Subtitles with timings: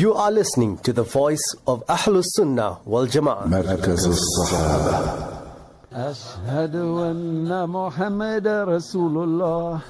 [0.00, 3.46] You are listening to the voice of Ahlus Sunnah wal Jama'ah.
[3.46, 5.36] مركز الصحابة
[5.92, 9.80] أشهد أن محمد رسول الله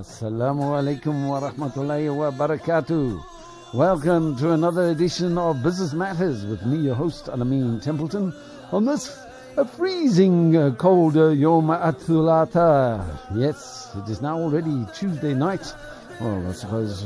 [0.00, 3.18] السلام عليكم ورحمة الله وبركاته
[3.74, 8.32] Welcome to another edition of Business Matters with me, your host, Alameen Templeton,
[8.72, 9.16] on this
[9.56, 13.04] a freezing uh, cold uh, Yom Athulata.
[13.34, 15.74] Yes, it is now already Tuesday night.
[16.20, 17.04] Well, I suppose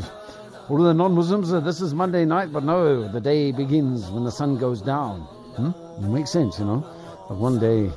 [0.69, 4.31] all the non-Muslims, uh, this is Monday night, but no, the day begins when the
[4.31, 5.21] sun goes down.
[5.55, 5.69] Hmm?
[6.03, 6.85] It makes sense, you know.
[7.29, 7.89] But one day,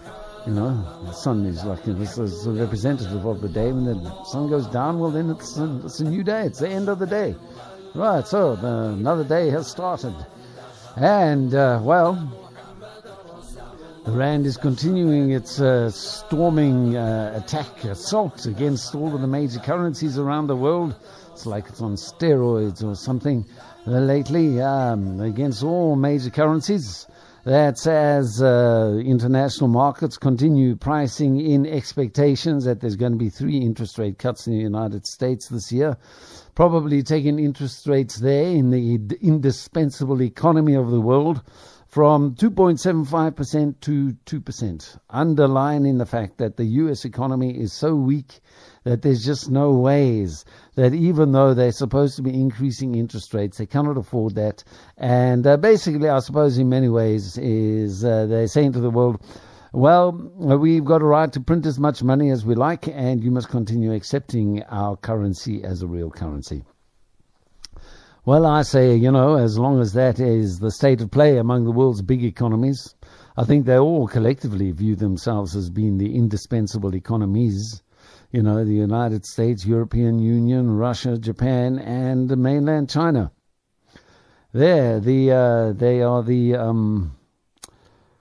[0.47, 3.73] you know, the sun is like you know, it's a representative of the day.
[3.73, 6.47] When the sun goes down, well, then it's a, it's a new day.
[6.47, 7.35] It's the end of the day.
[7.93, 10.15] Right, so the, another day has started.
[10.97, 12.15] And, uh, well,
[14.05, 19.59] the Rand is continuing its uh, storming uh, attack, assault against all of the major
[19.59, 20.95] currencies around the world.
[21.41, 23.47] It's like it's on steroids or something
[23.87, 27.07] uh, lately um, against all major currencies.
[27.46, 33.57] That's as uh, international markets continue pricing in expectations that there's going to be three
[33.57, 35.96] interest rate cuts in the United States this year.
[36.55, 41.41] Probably taking interest rates there in the indispensable economy of the world
[41.88, 48.41] from 2.75% to 2%, underlining the fact that the US economy is so weak
[48.85, 53.59] that there's just no ways that even though they're supposed to be increasing interest rates,
[53.59, 54.65] they cannot afford that.
[54.97, 59.23] And uh, basically, I suppose in many ways is uh, they're saying to the world,
[59.73, 63.31] well, we've got a right to print as much money as we like, and you
[63.31, 66.65] must continue accepting our currency as a real currency.
[68.25, 71.65] Well, I say, you know, as long as that is the state of play among
[71.65, 72.95] the world's big economies,
[73.37, 77.83] I think they all collectively view themselves as being the indispensable economies.
[78.31, 83.33] You know, the United States, European Union, Russia, Japan, and mainland China.
[84.53, 87.17] There, the uh, they are the um,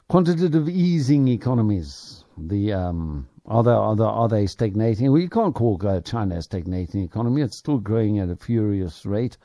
[0.08, 2.24] quantitative easing economies.
[2.38, 5.12] The um, are they are they are they stagnating?
[5.12, 7.42] Well, you can't call China a stagnating economy.
[7.42, 9.38] It's still growing at a furious rate.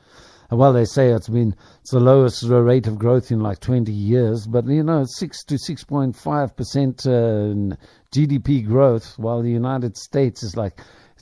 [0.51, 4.45] Well, they say it's been it's the lowest rate of growth in like 20 years,
[4.45, 7.75] but you know, six to 6.5 percent uh,
[8.15, 10.79] GDP growth, while the United States is like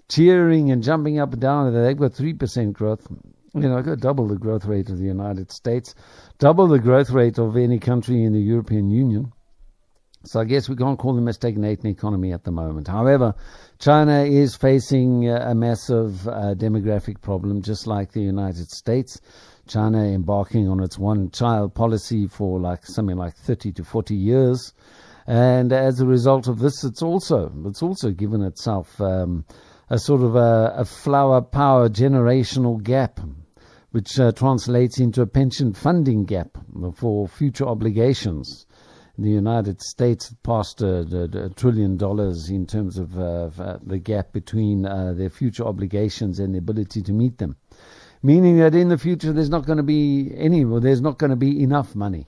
[0.09, 1.73] cheering and jumping up and down.
[1.73, 3.07] They've got three percent growth.
[3.55, 5.95] You know, got double the growth rate of the United States,
[6.39, 9.31] double the growth rate of any country in the European Union.
[10.25, 12.87] So I guess we can't call them a stagnating economy at the moment.
[12.87, 13.35] However,
[13.77, 19.19] China is facing a massive uh, demographic problem, just like the United States.
[19.67, 24.73] China embarking on its one-child policy for like something like 30 to 40 years,
[25.27, 29.45] and as a result of this, it's also it's also given itself um,
[29.89, 33.19] a sort of a, a, flower power generational gap,
[33.91, 36.57] which uh, translates into a pension funding gap
[36.95, 38.65] for future obligations
[39.17, 44.33] the United States passed a, a, a trillion dollars in terms of uh, the gap
[44.33, 47.55] between uh, their future obligations and the ability to meet them.
[48.23, 51.29] Meaning that in the future there's not going to be any, or there's not going
[51.29, 52.27] to be enough money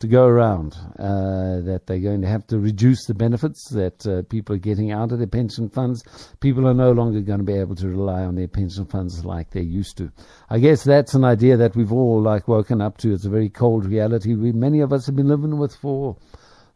[0.00, 0.76] to go around.
[0.98, 4.90] Uh, that they're going to have to reduce the benefits that uh, people are getting
[4.90, 6.02] out of their pension funds.
[6.40, 9.50] People are no longer going to be able to rely on their pension funds like
[9.50, 10.10] they used to.
[10.48, 13.12] I guess that's an idea that we've all like woken up to.
[13.12, 14.34] It's a very cold reality.
[14.34, 16.16] We many of us have been living with for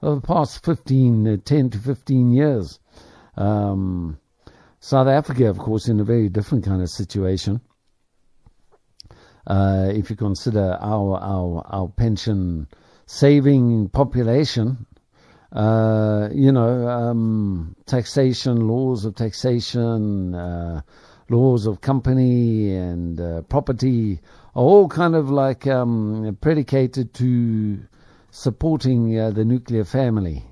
[0.01, 2.79] the past 15, uh, 10 to 15 years.
[3.37, 4.19] Um,
[4.81, 7.63] South Africa, of course, in a very different kind of situation.
[9.47, 12.67] Uh, if you consider our our our pension
[13.06, 14.87] saving population,
[15.53, 20.81] uh, you know, um, taxation, laws of taxation, uh,
[21.28, 24.20] laws of company and uh, property
[24.54, 27.78] are all kind of like um, predicated to
[28.31, 30.44] supporting uh, the nuclear family.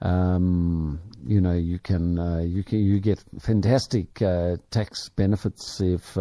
[0.00, 6.16] Um, you know, you can uh, you can you get fantastic uh, tax benefits if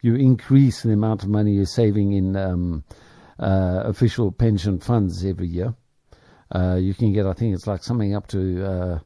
[0.00, 2.82] you increase the amount of money you're saving in um,
[3.40, 5.74] uh, official pension funds every year.
[6.54, 8.98] Uh, you can get, I think it's like something up to uh,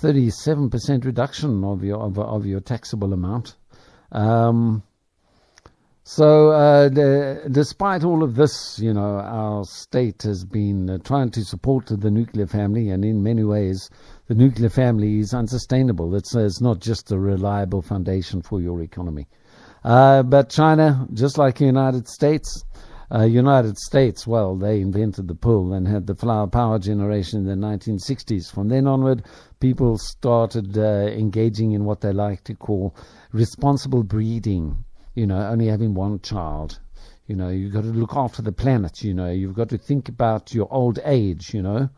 [0.00, 3.56] 37% reduction of your of, of your taxable amount.
[4.12, 4.82] Um,
[6.06, 11.30] so, uh, the, despite all of this, you know, our state has been uh, trying
[11.30, 13.88] to support the nuclear family, and in many ways,
[14.26, 16.14] the nuclear family is unsustainable.
[16.14, 19.28] It's, it's not just a reliable foundation for your economy.
[19.82, 22.66] Uh, but China, just like the United States,
[23.12, 27.60] uh, United States, well, they invented the pool and had the flower power generation in
[27.60, 28.50] the 1960s.
[28.50, 29.24] From then onward,
[29.60, 32.94] people started uh, engaging in what they like to call
[33.32, 34.84] responsible breeding.
[35.14, 36.80] You know, only having one child.
[37.26, 39.02] You know, you've got to look after the planet.
[39.02, 41.54] You know, you've got to think about your old age.
[41.54, 41.88] You know,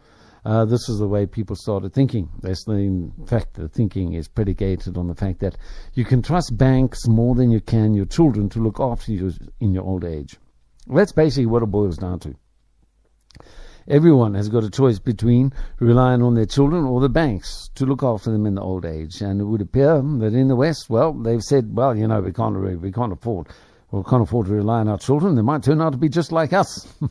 [0.44, 2.29] uh, this is the way people started thinking.
[2.44, 5.56] In fact, the thinking is predicated on the fact that
[5.94, 9.73] you can trust banks more than you can your children to look after you in
[9.73, 10.37] your old age.
[10.87, 12.35] That's basically what it boils down to.
[13.88, 18.03] Everyone has got a choice between relying on their children or the banks to look
[18.03, 19.21] after them in the old age.
[19.21, 22.33] And it would appear that in the West, well, they've said, well, you know, we
[22.33, 23.47] can't, we can't afford,
[23.93, 25.37] we can't afford to rely on our children.
[25.37, 26.93] They might turn out to be just like us.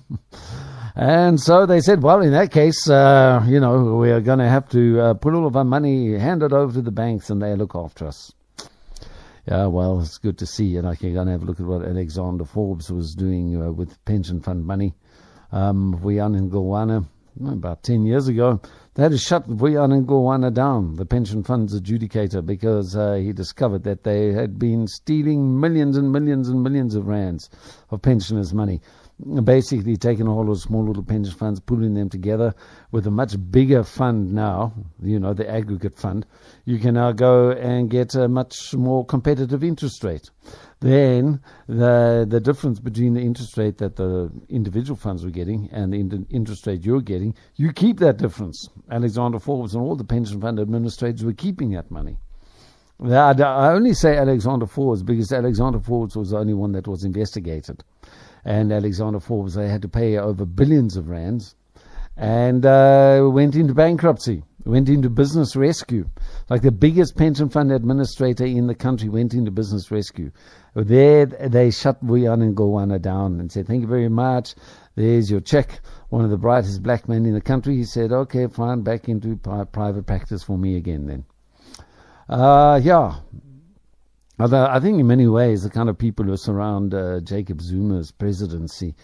[0.95, 4.47] And so they said, well, in that case, uh, you know, we are going to
[4.47, 7.41] have to uh, put all of our money, hand it over to the banks, and
[7.41, 8.31] they look after us.
[9.47, 10.75] Yeah, well, it's good to see.
[10.77, 13.71] And I can go and have a look at what Alexander Forbes was doing uh,
[13.71, 14.95] with pension fund money.
[15.51, 17.05] Um, Vuyani Ngalwana,
[17.47, 18.59] about 10 years ago,
[18.95, 23.83] they had to shut Vuyani Ngalwana down, the pension fund's adjudicator, because uh, he discovered
[23.83, 27.49] that they had been stealing millions and millions and millions of rands
[27.91, 28.81] of pensioners' money
[29.43, 32.53] basically taking all those small little pension funds, putting them together
[32.91, 36.25] with a much bigger fund now, you know, the aggregate fund,
[36.65, 40.29] you can now go and get a much more competitive interest rate.
[40.81, 45.93] Then the the difference between the interest rate that the individual funds were getting and
[45.93, 48.67] the interest rate you're getting, you keep that difference.
[48.91, 52.17] Alexander Forbes and all the pension fund administrators were keeping that money.
[53.01, 57.83] I only say Alexander Forbes because Alexander Forbes was the only one that was investigated
[58.45, 61.55] and Alexander Forbes, they had to pay over billions of rands
[62.15, 66.07] and uh, went into bankruptcy, went into business rescue.
[66.49, 70.31] Like the biggest pension fund administrator in the country went into business rescue.
[70.75, 74.55] There, they shut Vuyani Ngalwana down and said, Thank you very much.
[74.95, 75.79] There's your check.
[76.09, 77.75] One of the brightest black men in the country.
[77.75, 81.25] He said, Okay, fine, back into private practice for me again then.
[82.29, 83.15] Uh, yeah,
[84.39, 88.11] Although I think in many ways the kind of people who surround uh, Jacob Zuma's
[88.11, 88.95] presidency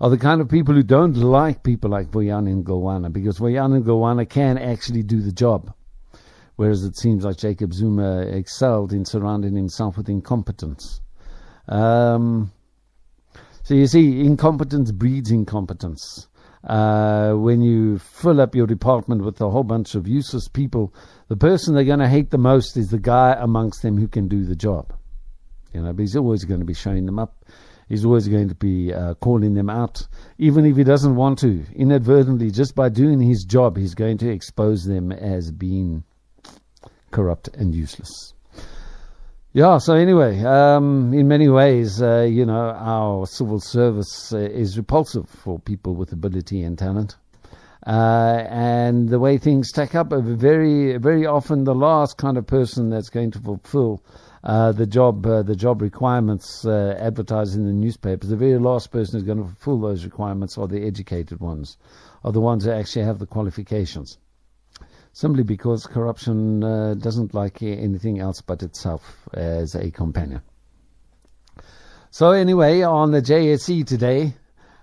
[0.00, 4.28] are the kind of people who don't like people like Vuyani Ngalwana because Vuyani Ngalwana
[4.28, 5.72] can actually do the job.
[6.56, 11.00] Whereas it seems like Jacob Zuma excelled in surrounding himself with incompetence.
[11.68, 12.52] Um,
[13.64, 16.28] so you see, incompetence breeds incompetence.
[16.66, 20.92] Uh, when you fill up your department with a whole bunch of useless people,
[21.28, 24.26] the person they're going to hate the most is the guy amongst them who can
[24.26, 24.92] do the job.
[25.72, 27.44] You know, but he's always going to be showing them up.
[27.88, 30.08] He's always going to be uh, calling them out,
[30.38, 31.64] even if he doesn't want to.
[31.76, 36.02] Inadvertently, just by doing his job, he's going to expose them as being
[37.12, 38.34] corrupt and useless.
[39.56, 44.76] Yeah, so anyway, um, in many ways, uh, you know, our civil service uh, is
[44.76, 47.16] repulsive for people with ability and talent.
[47.86, 52.90] Uh, and the way things stack up, very, very often the last kind of person
[52.90, 54.04] that's going to fulfill
[54.44, 58.90] uh, the job, uh, the job requirements uh, advertised in the newspapers, the very last
[58.90, 61.78] person who's going to fulfill those requirements are the educated ones,
[62.24, 64.18] are the ones who actually have the qualifications
[65.16, 70.42] simply because corruption uh, doesn't like anything else but itself as a companion.
[72.10, 74.34] So, anyway, on the JSE today,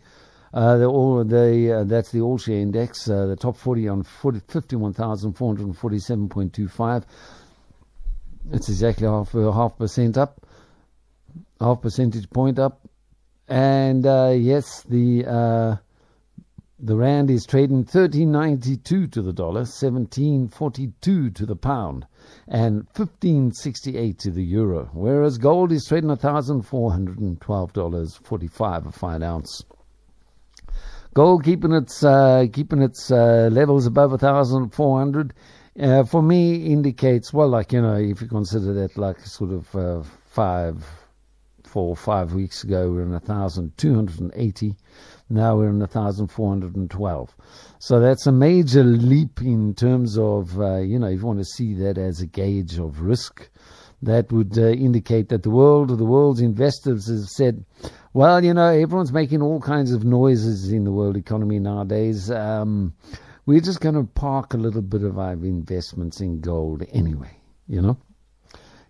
[0.56, 3.10] Uh, the, all the uh, that's the all share index.
[3.10, 7.04] Uh, the top 40 on 40, 51,447.25.
[8.54, 10.48] It's exactly half uh, half percent up,
[11.60, 12.88] half percentage point up,
[13.50, 15.26] and uh, yes, the
[16.78, 22.08] the rand is trading 13.92 to the dollar, 17.42 to the pound,
[22.48, 24.90] and 15.68 to the euro.
[24.94, 29.66] Whereas gold is trading $1,412.45 a fine ounce.
[31.16, 35.34] Gold keeping its uh, keeping its uh, levels above a thousand four hundred.
[35.80, 39.76] Uh, for me, indicates well, like you know, if you consider that like sort of
[39.78, 40.86] uh, five,
[41.64, 44.76] four, five weeks ago, we we're in a thousand two hundred and eighty.
[45.30, 47.34] Now we're in a thousand four hundred and twelve.
[47.80, 51.46] So that's a major leap in terms of uh, you know, if you want to
[51.46, 53.50] see that as a gauge of risk
[54.02, 57.64] that would uh, indicate that the world, the world's investors have said,
[58.16, 62.32] well, you know, everyone's making all kinds of noises in the world economy nowadays.
[62.32, 62.94] Um,
[63.46, 67.82] we're just going to park a little bit of our investments in gold anyway, you
[67.82, 67.98] know.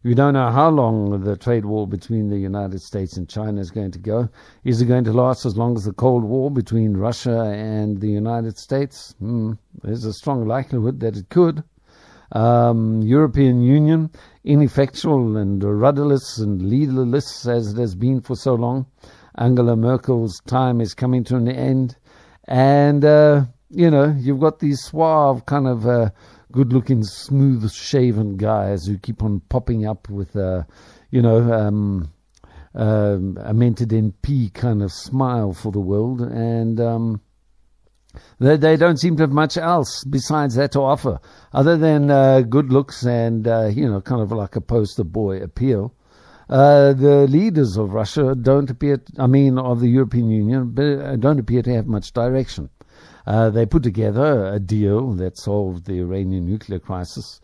[0.04, 3.72] We don't know how long the trade war between the United States and China is
[3.72, 4.30] going to go.
[4.64, 8.12] Is it going to last as long as the Cold War between Russia and the
[8.12, 9.16] United States?
[9.18, 11.64] Hmm, there's a strong likelihood that it could.
[12.36, 14.12] Um, European Union,
[14.44, 18.88] ineffectual and rudderless and leaderless as it has been for so long.
[19.38, 21.96] Angela Merkel's time is coming to an end.
[22.46, 26.10] And, uh, you know, you've got these suave, kind of uh,
[26.52, 30.64] good looking, smooth shaven guys who keep on popping up with, uh,
[31.12, 32.12] you know, um,
[32.74, 36.20] um, a mentored MP kind of smile for the world.
[36.20, 37.22] And, um,
[38.40, 41.20] they, they don't seem to have much else besides that to offer,
[41.54, 45.42] other than uh, good looks and uh, you know, kind of like a poster boy
[45.42, 45.94] appeal.
[46.48, 51.40] Uh, the leaders of Russia don't appear, I mean, of the European Union, uh, don't
[51.40, 52.70] appear to have much direction.
[53.26, 57.42] Uh, they put together a deal that solved the Iranian nuclear crisis,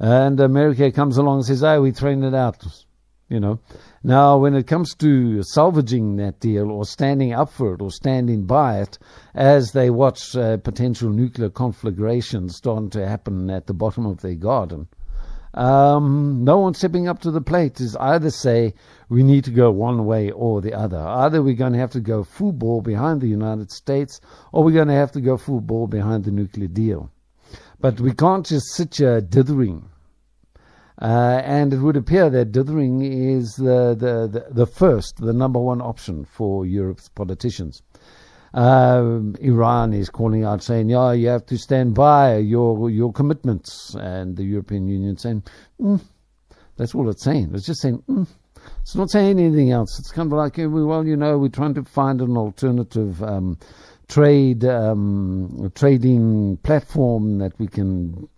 [0.00, 2.64] and America comes along and says, "Oh, we're throwing it out,"
[3.30, 3.60] you know.
[4.02, 8.44] Now, when it comes to salvaging that deal or standing up for it or standing
[8.44, 8.98] by it
[9.34, 14.34] as they watch uh, potential nuclear conflagrations starting to happen at the bottom of their
[14.34, 14.88] garden,
[15.54, 18.74] um, no one stepping up to the plate is either say
[19.08, 20.98] we need to go one way or the other.
[20.98, 24.20] Either we're going to have to go full ball behind the United States
[24.52, 27.10] or we're going to have to go full ball behind the nuclear deal.
[27.80, 29.89] But we can't just sit here dithering
[31.00, 35.58] uh, and it would appear that dithering is the, the, the, the, first, the number
[35.58, 37.82] one option for Europe's politicians.
[38.52, 43.94] Um, Iran is calling out saying, yeah, you have to stand by your, your commitments.
[43.94, 45.44] And the European Union saying,
[45.80, 46.00] mm.
[46.76, 47.52] that's all it's saying.
[47.54, 48.26] It's just saying, mm.
[48.82, 49.98] it's not saying anything else.
[49.98, 53.58] It's kind of like, well, you know, we're trying to find an alternative um,
[54.08, 58.28] trade um, trading platform that we can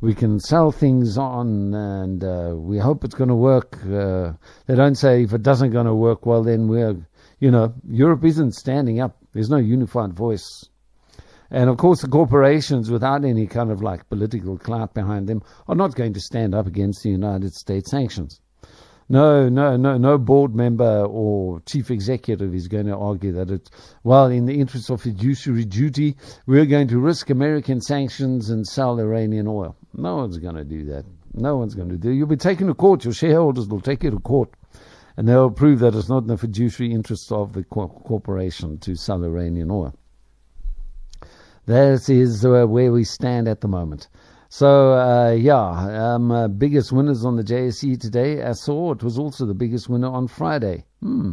[0.00, 3.76] we can sell things on, and uh, we hope it's going to work.
[3.84, 4.32] Uh,
[4.66, 6.96] they don't say if it doesn't going to work, well then we're,
[7.40, 9.16] you know, Europe isn't standing up.
[9.32, 10.64] There's no unified voice.
[11.50, 15.74] And of course, the corporations, without any kind of like political clout behind them, are
[15.74, 18.40] not going to stand up against the United States sanctions.
[19.10, 23.70] No, no, no, no board member or chief executive is going to argue that it,
[24.04, 29.00] well, in the interest of fiduciary duty, we're going to risk American sanctions and sell
[29.00, 29.76] Iranian oil.
[29.98, 31.04] No one's going to do that.
[31.34, 32.10] No one's going to do.
[32.10, 33.04] You'll be taken to court.
[33.04, 34.50] Your shareholders will take you to court,
[35.16, 39.24] and they'll prove that it's not in the fiduciary interest of the corporation to sell
[39.24, 39.92] Iranian oil.
[41.66, 44.06] That is uh, where we stand at the moment.
[44.48, 48.42] So uh, yeah, um, uh, biggest winners on the JSE today.
[48.42, 50.84] I saw it was also the biggest winner on Friday.
[51.02, 51.32] Hmm.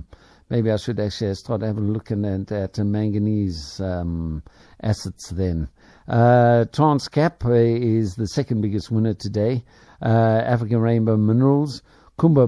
[0.50, 4.44] Maybe I should actually start having a look at, at manganese um,
[4.82, 5.70] assets then.
[6.08, 7.44] Uh, Transcap
[7.82, 9.64] is the second biggest winner today.
[10.02, 11.82] Uh, African Rainbow Minerals,
[12.20, 12.48] Kumba,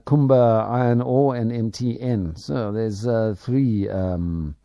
[0.00, 2.38] Kumba Iron Ore, and MTN.
[2.38, 4.56] So there's uh, three um,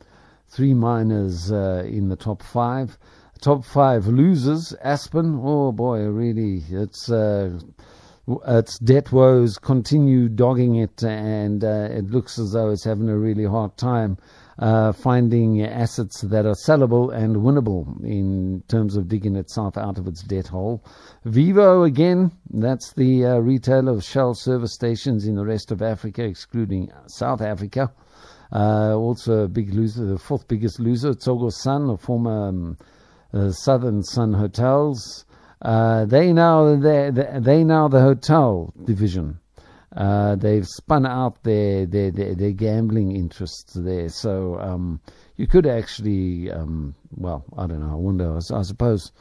[0.49, 2.97] three miners uh, in the top five
[3.41, 4.73] top five losers.
[4.81, 7.57] Aspen, oh boy, really, it's uh,
[8.47, 13.17] its debt woes continue dogging it, and uh, it looks as though it's having a
[13.17, 14.17] really hard time
[14.59, 20.07] uh, finding assets that are sellable and winnable in terms of digging itself out of
[20.07, 20.83] its debt hole.
[21.25, 26.23] Vivo again, that's the uh, retailer of Shell service stations in the rest of Africa,
[26.23, 27.91] excluding South Africa.
[28.51, 32.77] Uh, also a big loser, the fourth biggest loser, Tsogo Sun, a former um,
[33.31, 35.25] the Southern Sun Hotels.
[35.61, 39.39] Uh, they now they they now the hotel division.
[39.95, 44.09] Uh, they've spun out their, their their, their gambling interests there.
[44.09, 44.99] So um,
[45.35, 47.91] you could actually, um, well, I don't know.
[47.91, 48.33] I wonder.
[48.33, 49.11] I, I suppose,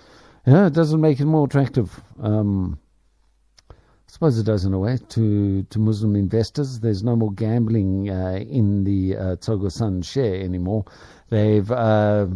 [0.46, 2.00] yeah, it doesn't make it more attractive.
[2.20, 2.78] Um,
[3.70, 3.74] I
[4.12, 6.80] suppose it does in a way to, to Muslim investors.
[6.80, 10.84] There's no more gambling uh, in the uh, Tsogo Sun share anymore.
[11.30, 12.26] They've uh,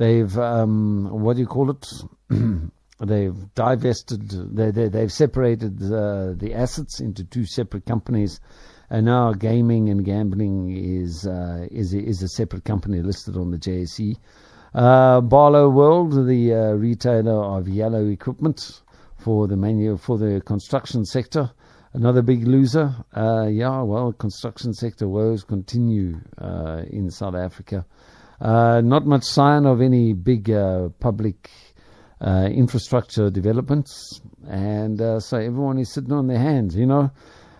[0.00, 1.86] They've um, what do you call it?
[3.00, 4.28] they've divested.
[4.30, 8.40] They, they they've separated uh, the assets into two separate companies,
[8.90, 13.58] and now gaming and gambling is uh, is is a separate company listed on the
[13.58, 14.16] JSE.
[14.72, 18.82] Uh, Barloworld, the uh, retailer of yellow equipment
[19.18, 21.50] for the manu- for the construction sector,
[21.92, 22.94] another big loser.
[23.16, 27.84] Uh, yeah, well, construction sector woes continue uh, in South Africa.
[28.40, 30.50] Uh, not much sign of any big
[31.00, 31.50] public
[32.20, 36.76] uh, infrastructure developments, and uh, so everyone is sitting on their hands.
[36.76, 37.10] You know,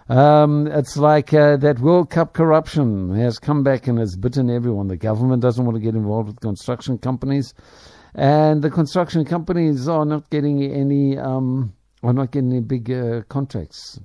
[0.08, 4.88] um, it's like uh, that World Cup corruption has come back and has bitten everyone.
[4.88, 7.54] The government doesn't want to get involved with construction companies,
[8.14, 13.22] and the construction companies are not getting any um, are not getting any big uh,
[13.28, 13.98] contracts,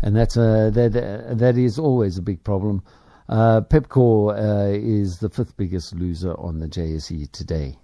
[0.00, 2.82] and that's a that that is always a big problem.
[3.28, 7.78] Uh, Pepkor uh, is the fifth biggest loser on the JSE today.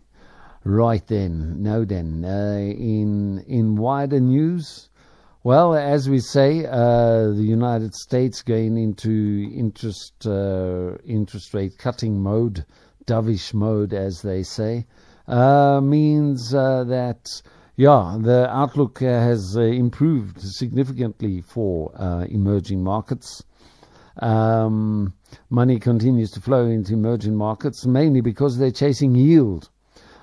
[0.64, 4.88] Right then, now then, uh, in in wider news,
[5.44, 12.20] Well, as we say, uh, the United States going into interest uh, interest rate cutting
[12.20, 12.66] mode,
[13.06, 14.86] dovish mode, as they say,
[15.28, 17.40] uh, means uh, that
[17.76, 21.92] yeah, the outlook uh, has improved significantly for
[22.28, 23.44] emerging markets.
[24.20, 25.14] Um,
[25.48, 29.70] money continues to flow into emerging markets, mainly because they're chasing yield.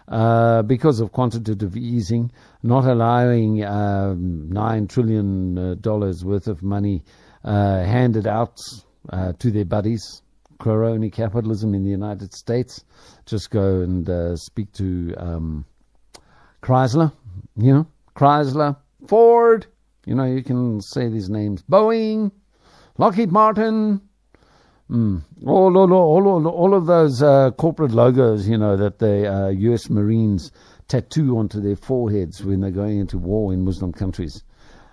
[0.08, 2.32] Uh, because of quantitative easing,
[2.62, 5.76] not allowing um, nine trillion uh,
[6.24, 7.04] worth of money
[7.44, 8.60] uh, handed out
[9.10, 10.22] uh, to their buddies.
[10.60, 12.84] Crony capitalism in the United States.
[13.26, 15.66] Just go and speak to um,
[16.62, 17.12] Chrysler,
[17.58, 19.66] you know, Chrysler, Ford.
[20.06, 21.64] You know, you can say these names.
[21.64, 22.32] Boeing,
[22.98, 24.02] Lockheed Martin,
[24.90, 25.24] Mm.
[25.48, 29.90] All, all, all, all, of those uh, corporate logos, you know, that the uh, U.S.
[29.90, 30.52] Marines
[30.88, 34.44] tattoo onto their foreheads when they're going into war in Muslim countries.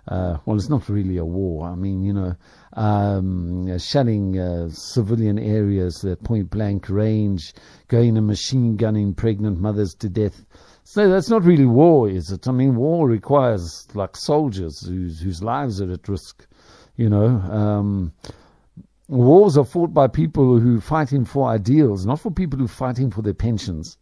[0.08, 1.68] Uh, well, it's not really a war.
[1.68, 2.34] I mean, you know,
[2.72, 7.54] um, shelling uh, civilian areas at point blank range,
[7.86, 10.44] going and machine gunning pregnant mothers to death.
[10.84, 12.48] So that's not really war, is it?
[12.48, 16.46] I mean, war requires like soldiers whose whose lives are at risk.
[16.96, 18.12] You know, um,
[19.12, 22.68] Wars are fought by people who are fighting for ideals, not for people who are
[22.68, 23.98] fighting for their pensions.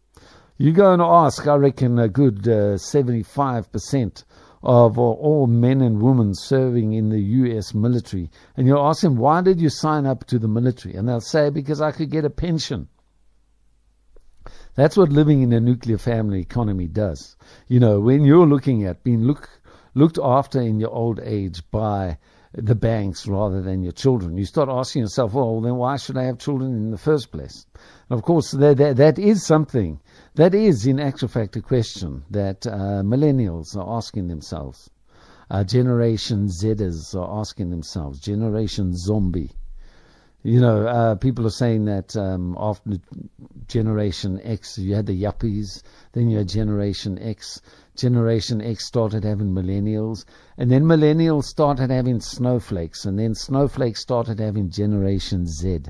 [0.57, 4.23] You go and ask, I reckon, a good uh, 75%
[4.63, 7.73] of all men and women serving in the U.S.
[7.73, 10.95] military, and you'll ask them, why did you sign up to the military?
[10.95, 12.87] And they'll say, because I could get a pension.
[14.75, 17.35] That's what living in a nuclear family economy does.
[17.67, 19.49] You know, when you're looking at being look,
[19.93, 22.17] looked after in your old age by
[22.53, 24.37] the banks rather than your children.
[24.37, 27.65] You start asking yourself, well, then why should I have children in the first place?
[28.09, 29.99] And of course, that, that, that is something,
[30.35, 34.89] that is in actual fact a question that uh, millennials are asking themselves.
[35.49, 39.51] Uh, Generation Zers are asking themselves, Generation Zombie.
[40.43, 42.97] You know, uh, people are saying that um, after
[43.67, 45.83] Generation X, you had the yuppies,
[46.13, 47.61] then you had Generation X.
[47.95, 50.25] Generation X started having millennials,
[50.57, 55.81] and then millennials started having snowflakes, and then snowflakes started having Generation Z,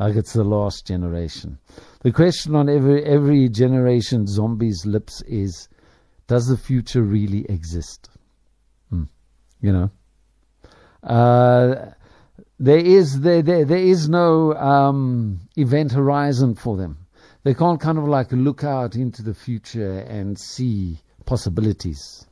[0.00, 1.58] like it's the last generation.
[2.00, 5.68] The question on every every generation zombie's lips is,
[6.26, 8.08] does the future really exist?
[8.88, 9.04] Hmm.
[9.60, 9.90] You know,
[11.04, 11.92] uh,
[12.60, 16.98] there is there, there there is no um, event horizon for them.
[17.42, 22.26] They can't kind of like look out into the future and see possibilities.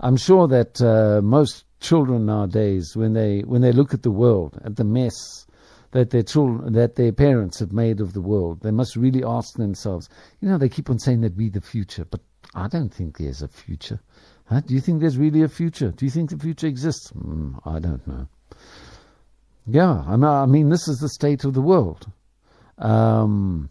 [0.00, 4.58] I'm sure that uh, most children nowadays, when they when they look at the world,
[4.64, 5.46] at the mess
[5.90, 9.56] that their children, that their parents have made of the world, they must really ask
[9.56, 10.08] themselves.
[10.40, 12.22] You know, they keep on saying that we the future, but
[12.54, 14.00] I don't think there's a future.
[14.46, 14.60] Huh?
[14.60, 15.90] Do you think there's really a future?
[15.90, 17.12] Do you think the future exists?
[17.12, 18.26] Mm, I don't know.
[19.66, 22.06] Yeah, I mean, this is the state of the world.
[22.78, 23.70] Um,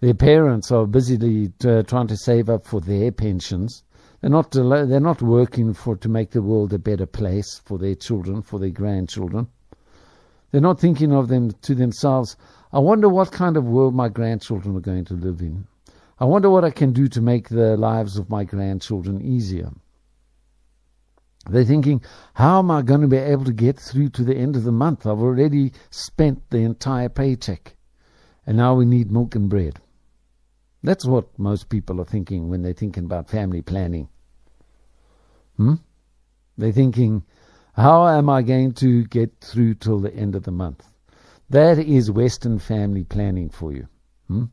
[0.00, 3.82] their parents are busily uh, trying to save up for their pensions.
[4.20, 7.94] They're not they're not working for to make the world a better place for their
[7.94, 9.48] children, for their grandchildren.
[10.50, 12.36] They're not thinking of them to themselves.
[12.72, 15.66] I wonder what kind of world my grandchildren are going to live in.
[16.18, 19.70] I wonder what I can do to make the lives of my grandchildren easier.
[21.48, 22.02] They're thinking,
[22.34, 24.72] how am I going to be able to get through to the end of the
[24.72, 25.06] month?
[25.06, 27.76] I've already spent the entire paycheck,
[28.46, 29.80] and now we need milk and bread.
[30.82, 34.08] That's what most people are thinking when they're thinking about family planning.
[35.56, 35.74] Hmm?
[36.56, 37.24] They're thinking,
[37.74, 40.84] how am I going to get through till the end of the month?
[41.48, 43.88] That is Western family planning for you.
[44.28, 44.44] Hmm?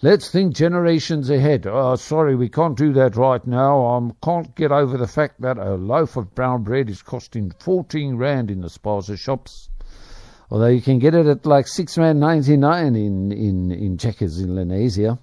[0.00, 1.66] Let's think generations ahead.
[1.66, 3.84] Oh, sorry, we can't do that right now.
[3.84, 8.16] I can't get over the fact that a loaf of brown bread is costing 14
[8.16, 9.68] rand in the spaza shops.
[10.50, 14.50] Although you can get it at like 6 rand 99 in, in, in Checkers in
[14.50, 15.18] Lenasia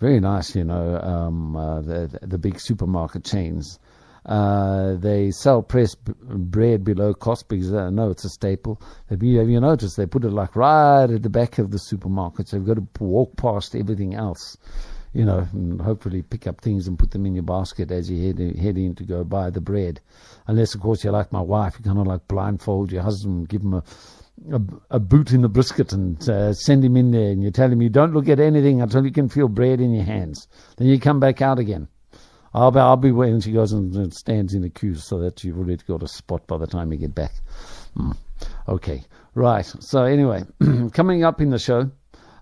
[0.00, 3.78] very nice, you know, um, uh, the, the big supermarket chains.
[4.26, 8.80] Uh, they sell pressed b- bread below cost because they know it's a staple.
[9.08, 11.78] Have you, have you noticed they put it like right at the back of the
[11.78, 12.48] supermarket?
[12.48, 14.56] So you've got to walk past everything else,
[15.12, 18.26] you know, and hopefully pick up things and put them in your basket as you
[18.26, 20.00] head, head in to go buy the bread.
[20.48, 23.62] Unless, of course, you're like my wife, you kind of like blindfold your husband, give
[23.62, 23.84] him a
[24.52, 24.60] a,
[24.90, 27.80] a, boot in the brisket and uh, send him in there and you tell him
[27.80, 30.46] you don't look at anything until you can feel bread in your hands.
[30.76, 31.88] Then you come back out again.
[32.56, 33.40] I'll be, I'll be waiting.
[33.40, 36.56] She goes and stands in the queue so that you've already got a spot by
[36.56, 37.32] the time you get back.
[37.98, 38.16] Mm.
[38.66, 39.66] Okay, right.
[39.80, 40.44] So anyway,
[40.94, 41.90] coming up in the show,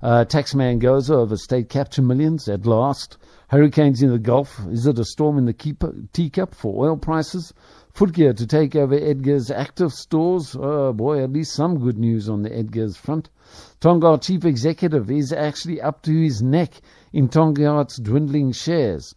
[0.03, 3.17] uh, taxman goes over state capture millions at last.
[3.49, 4.61] Hurricanes in the Gulf.
[4.71, 7.53] Is it a storm in the keeper, teacup for oil prices?
[7.93, 10.57] Footgear to take over Edgar's active stores.
[10.57, 13.31] Oh boy, at least some good news on the Edgar's front.
[13.81, 16.75] Tongaat chief executive is actually up to his neck
[17.13, 19.17] in Tongaat's dwindling shares.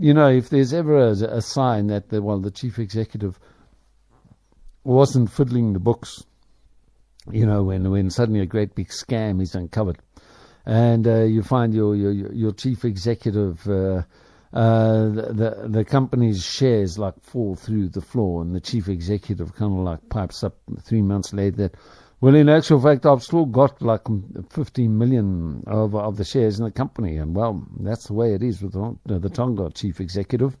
[0.00, 3.38] You know, if there's ever a, a sign that the well, the chief executive
[4.82, 6.24] wasn't fiddling the books,
[7.30, 9.98] you know, when when suddenly a great big scam is uncovered,
[10.64, 13.68] and uh, you find your your your chief executive.
[13.68, 14.02] Uh,
[14.54, 19.78] uh, the the company's shares like fall through the floor, and the chief executive kind
[19.78, 21.74] of like pipes up three months later that,
[22.20, 24.02] well, in actual fact, I've still got like
[24.50, 28.42] 15 million of of the shares in the company, and well, that's the way it
[28.42, 30.56] is with the, the Tongaat chief executive.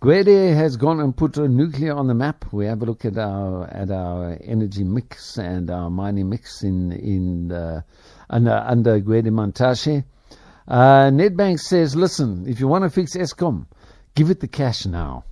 [0.00, 2.50] Gwede has gone and put nuclear on the map.
[2.52, 6.92] We have a look at our at our energy mix and our mining mix in
[6.92, 7.82] in uh,
[8.30, 10.04] under under Gwede Mantashe.
[10.66, 13.66] Uh, Nedbank says, listen, if you want to fix Eskom,
[14.14, 15.24] give it the cash now.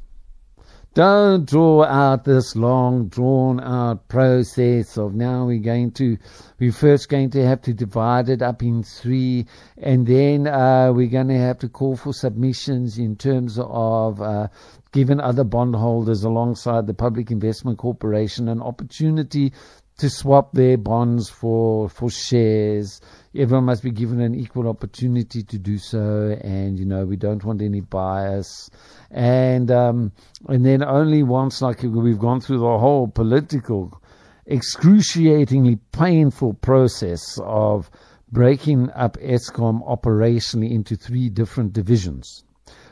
[0.95, 6.17] Don't draw out this long, drawn out process of now we're going to,
[6.59, 9.47] we're first going to have to divide it up in three,
[9.77, 14.49] and then uh, we're going to have to call for submissions in terms of uh,
[14.91, 19.53] giving other bondholders alongside the Public Investment Corporation an opportunity
[19.99, 23.01] to swap their bonds for for shares.
[23.37, 27.45] Everyone must be given an equal opportunity to do so, and you know we don't
[27.45, 28.71] want any bias.
[29.11, 30.13] And um,
[30.49, 34.01] and then only once, like we've gone through the whole political,
[34.47, 37.91] excruciatingly painful process of
[38.33, 42.45] breaking up Eskom operationally into three different divisions.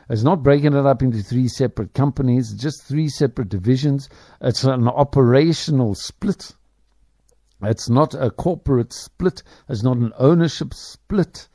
[0.09, 4.07] It's not breaking it up into three separate companies, just three separate divisions.
[4.39, 6.53] It's an operational split
[7.63, 9.43] it's not a corporate split.
[9.67, 11.47] It's not an ownership split.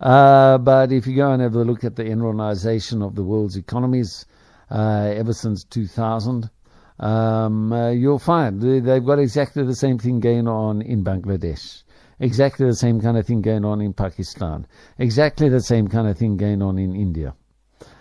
[0.00, 3.56] Uh, but if you go and have a look at the Enronization of the world's
[3.56, 4.26] economies
[4.70, 6.50] uh, ever since 2000,
[6.98, 11.82] um, uh, you'll find they've got exactly the same thing going on in Bangladesh.
[12.18, 14.66] Exactly the same kind of thing going on in Pakistan.
[14.98, 17.34] Exactly the same kind of thing going on in India.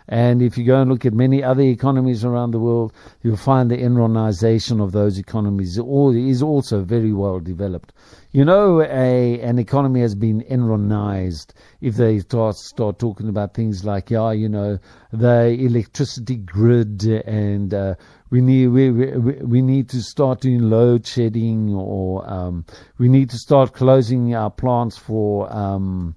[0.07, 3.69] And if you go and look at many other economies around the world, you'll find
[3.69, 7.93] the Enronization of those economies is also very well developed.
[8.31, 13.83] You know, a, an economy has been Enronized if they start, start talking about things
[13.83, 14.79] like, yeah, you know,
[15.11, 17.95] the electricity grid and uh,
[18.29, 22.65] we need we, we, we need to start doing load shedding or um,
[22.97, 26.15] we need to start closing our plants for um,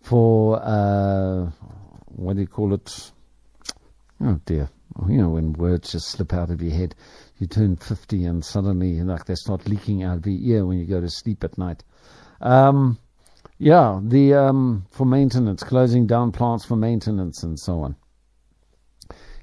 [0.00, 1.50] for uh,
[2.06, 3.12] what do you call it?
[4.22, 4.68] Oh dear.
[5.08, 6.94] You know, when words just slip out of your head,
[7.38, 10.86] you turn 50 and suddenly like they start leaking out of your ear when you
[10.86, 11.84] go to sleep at night.
[12.40, 12.98] Um,
[13.58, 17.96] yeah, the um, for maintenance, closing down plants for maintenance and so on.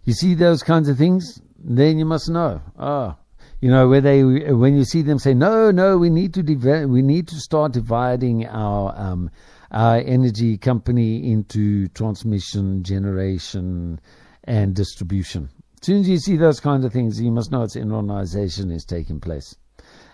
[0.03, 2.61] You see those kinds of things, then you must know.
[2.77, 3.17] Ah,
[3.61, 6.89] you know where they when you see them say no, no, we need to div-
[6.89, 9.31] we need to start dividing our um,
[9.71, 13.99] our energy company into transmission, generation,
[14.47, 15.49] and distribution.
[15.81, 18.85] As soon as you see those kinds of things, you must know it's Enronization is
[18.85, 19.55] taking place.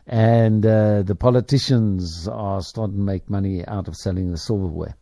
[0.06, 4.98] And uh, the politicians are starting to make money out of selling the silverware.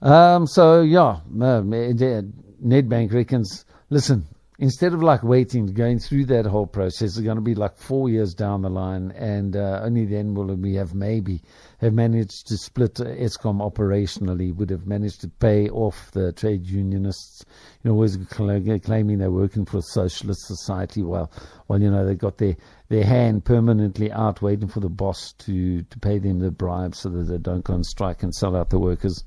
[0.00, 4.26] Um, so, yeah, uh, Nedbank reckons, listen,
[4.58, 8.08] instead of like waiting, going through that whole process, it's going to be like four
[8.08, 11.42] years down the line, and uh, only then will we have maybe
[11.80, 17.44] have managed to split Eskom operationally, would have managed to pay off the trade unionists,
[17.82, 21.02] you know, always claiming they're working for a socialist society.
[21.02, 21.30] Well,
[21.68, 22.56] well, you know, they've got their
[22.88, 27.08] their hand permanently out, waiting for the boss to to pay them the bribe so
[27.10, 29.24] that they don't go on strike and sell out the workers.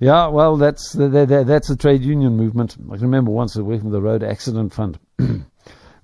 [0.00, 2.74] Yeah, well, that's the, the, that's the trade union movement.
[2.90, 4.98] I can remember once working with the Road Accident Fund.
[5.18, 5.44] we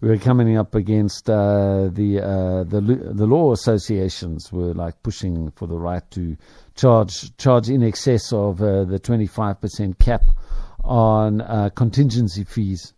[0.03, 5.67] were coming up against uh, the uh, the the law associations were like pushing for
[5.67, 6.37] the right to
[6.75, 10.25] charge charge in excess of uh, the 25% cap
[10.85, 12.93] on uh, contingency fees.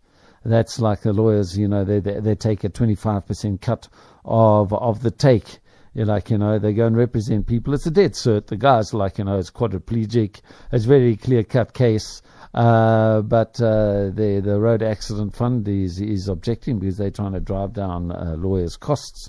[0.45, 3.87] That's like the lawyers, you know, they they, they take a 25% cut
[4.25, 5.61] of of the take
[5.99, 7.75] you're like, you know, they go and represent people.
[7.75, 8.47] It's a dead cert.
[8.47, 10.41] The guy's like, you know, it's quadriplegic.
[10.71, 12.23] It's very clear cut case.
[12.55, 17.41] Uh, but uh, the the road accident fund is is objecting because they're trying to
[17.41, 19.29] drive down uh, lawyers' costs,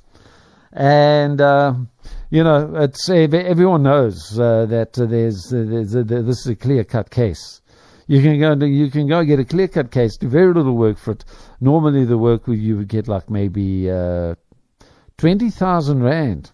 [0.71, 1.73] and uh,
[2.29, 7.09] you know it's everyone knows uh, that there's, there's a, this is a clear cut
[7.09, 7.61] case.
[8.05, 10.77] You can go and, you can go get a clear cut case, do very little
[10.77, 11.25] work for it.
[11.59, 14.35] Normally, the work you would get like maybe uh,
[15.17, 16.51] twenty thousand rand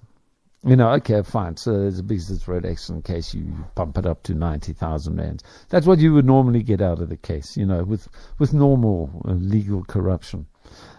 [0.67, 1.57] You know, okay, fine.
[1.57, 3.35] So there's a business road accident case.
[3.35, 5.43] You pump it up to ninety thousand rands.
[5.69, 7.55] That's what you would normally get out of the case.
[7.55, 8.07] You know, with
[8.39, 10.47] with normal uh, legal corruption.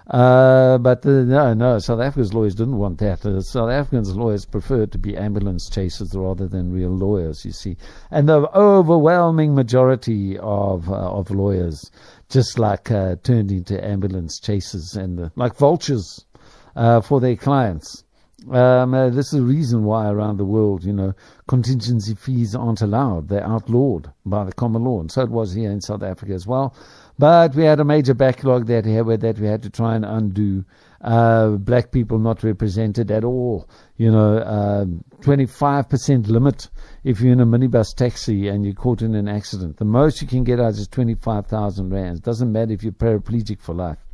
[0.08, 3.26] Uh, but uh, no, no, South Africa's lawyers didn't want that.
[3.26, 7.76] Uh, South Africans' lawyers preferred to be ambulance chasers rather than real lawyers, you see.
[8.12, 11.90] And the overwhelming majority of of lawyers
[12.28, 16.24] just like turned into ambulance chasers and like vultures
[17.02, 18.04] for their clients.
[18.50, 21.14] Um, this is the reason why around the world, you know,
[21.48, 23.28] contingency fees aren't allowed.
[23.28, 25.00] They're outlawed by the common law.
[25.00, 26.74] And so it was here in South Africa as well.
[27.18, 30.64] But we had a major backlog that, that we had to try and undo.
[31.00, 33.68] Uh, black people not represented at all.
[33.96, 34.84] You know, uh,
[35.22, 36.68] 25% limit
[37.04, 39.76] if you're in a minibus taxi and you're caught in an accident.
[39.78, 42.20] The most you can get out is 25,000 rands.
[42.20, 44.05] Doesn't matter if you're paraplegic for life.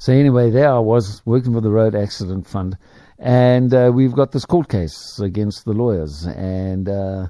[0.00, 2.78] So anyway, there I was working for the Road Accident Fund,
[3.18, 7.26] and uh, we've got this court case against the lawyers, and uh,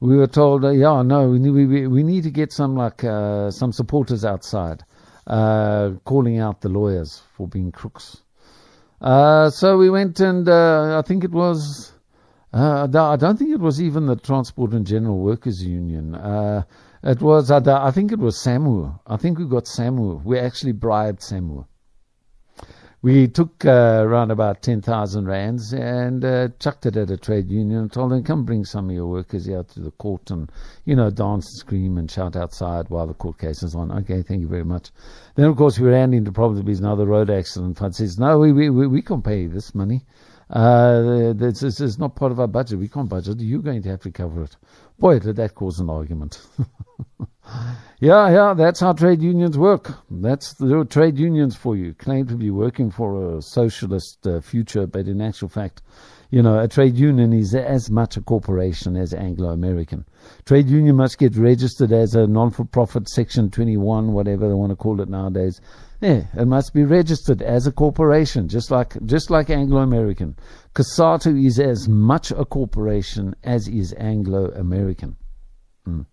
[0.00, 3.04] we were told, uh, yeah, no, we need, we, we need to get some like
[3.04, 4.82] uh, some supporters outside,
[5.26, 8.22] uh, calling out the lawyers for being crooks.
[8.98, 11.92] Uh, so we went and I think it was,
[12.50, 16.14] I don't think it was even the Transport and General Workers Union.
[17.02, 19.00] it was, I think it was SAMWU.
[19.06, 20.24] I think we got SAMWU.
[20.24, 21.66] We actually bribed SAMWU
[23.06, 27.82] we took uh, around about 10,000 rands and uh, chucked it at a trade union
[27.82, 30.50] and told them, come bring some of your workers out to the court and,
[30.86, 33.92] you know, dance and scream and shout outside while the court case is on.
[33.92, 34.90] Okay, thank you very much.
[35.36, 38.50] Then, of course, we ran into problems with another road accident fund says, no, we,
[38.50, 40.04] we, we, we can't pay this money.
[40.48, 42.78] Uh, this, is not part of our budget.
[42.78, 43.40] We can't budget.
[43.40, 44.56] You're going to have to cover it.
[44.98, 46.40] Boy, did that cause an argument.
[48.00, 49.92] yeah, yeah, that's how trade unions work.
[50.10, 51.94] That's the trade unions for you.
[51.94, 55.82] Claim to be working for a socialist uh, future, but in actual fact,
[56.30, 60.04] you know, a trade union is as much a corporation as Anglo American.
[60.44, 64.70] Trade union must get registered as a non for profit, Section 21, whatever they want
[64.70, 65.60] to call it nowadays.
[66.00, 70.36] Yeah, it must be registered as a corporation, just like just like Anglo American.
[70.74, 75.16] COSATU is as much a corporation as is Anglo American.
[75.88, 76.04] Mm.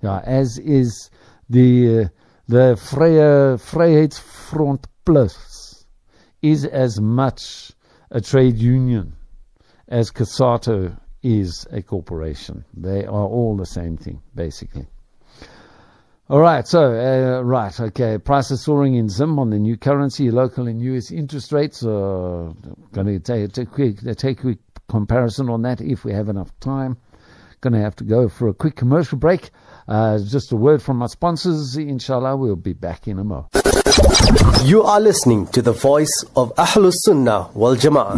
[0.00, 1.10] Yeah, as is
[1.48, 2.08] the uh,
[2.46, 5.84] the Vrye Vryheidsfront Plus
[6.40, 7.72] is as much
[8.12, 9.14] a trade union
[9.88, 12.64] as COSATU is a corporation.
[12.74, 14.86] They are all the same thing, basically.
[16.30, 18.16] All right, so, uh, right, okay.
[18.16, 21.84] Prices soaring in Zim on the new currency, local and US interest rates.
[21.84, 22.52] Uh,
[22.92, 26.52] going to take, take, quick, take a quick comparison on that if we have enough
[26.60, 26.98] time.
[27.62, 29.50] Going to have to go for a quick commercial break.
[29.88, 31.76] Uh, just a word from our sponsors.
[31.76, 33.48] Inshallah, we'll be back in a moment.
[34.62, 38.16] You are listening to the voice of Ahlus Sunnah wal Jama'ah.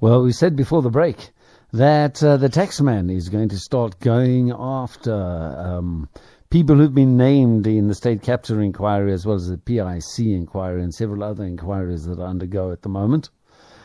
[0.00, 1.30] Well, we said before the break
[1.72, 6.08] that uh, the taxman is going to start going after um,
[6.50, 10.82] people who've been named in the state capture inquiry as well as the PIC inquiry
[10.82, 13.30] and several other inquiries that are undergo at the moment.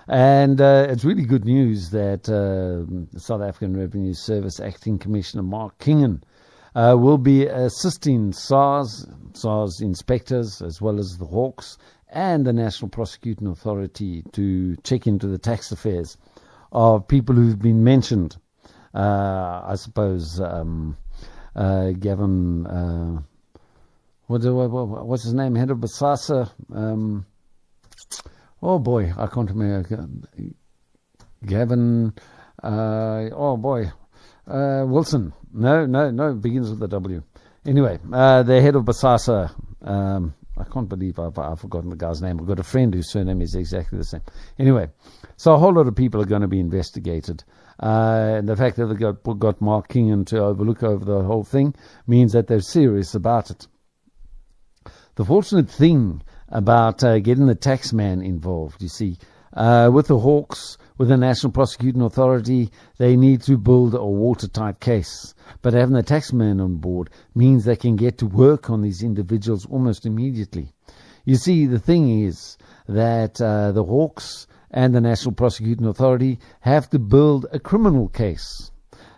[0.08, 5.78] And uh, it's really good news that uh, South African Revenue Service Acting Commissioner Mark
[5.80, 6.22] Kingon
[6.76, 11.78] uh, will be assisting SARS, SARS inspectors, as well as the Hawks
[12.10, 16.18] and the National Prosecuting Authority to check into the tax affairs
[16.76, 18.36] of people who've been mentioned.
[18.94, 20.98] Uh, I suppose um,
[21.56, 23.22] uh, Gavin, uh,
[24.28, 25.56] what, what, what's his name?
[25.56, 26.52] Head of Bosasa.
[26.74, 27.26] Um,
[28.62, 30.08] oh boy, I can't remember.
[31.46, 32.14] Gavin.
[32.62, 33.92] Uh, oh boy,
[34.48, 35.34] uh, Wilson.
[35.54, 36.34] No, no, no.
[36.34, 37.24] Begins with a W.
[37.66, 42.22] Anyway, uh, the head of Bosasa Um, I can't believe I've, I've forgotten the guy's
[42.22, 42.40] name.
[42.40, 44.22] I've got a friend whose surname is exactly the same.
[44.58, 44.90] Anyway,
[45.38, 47.44] so a whole lot of people are going to be investigated.
[47.82, 51.44] Uh, and the fact that they got, got Mark Kingon to overlook over the whole
[51.44, 51.76] thing
[52.08, 53.68] means that they're serious about it.
[55.16, 59.18] The fortunate thing about uh, getting the taxman involved, you see,
[59.54, 64.80] uh, with the Hawks, with the National Prosecuting Authority, they need to build a watertight
[64.80, 65.34] case.
[65.62, 69.66] But having the taxman on board means they can get to work on these individuals
[69.66, 70.72] almost immediately.
[71.26, 76.90] You see, the thing is that uh, the Hawks and the National Prosecuting Authority have
[76.92, 78.72] to build a criminal case.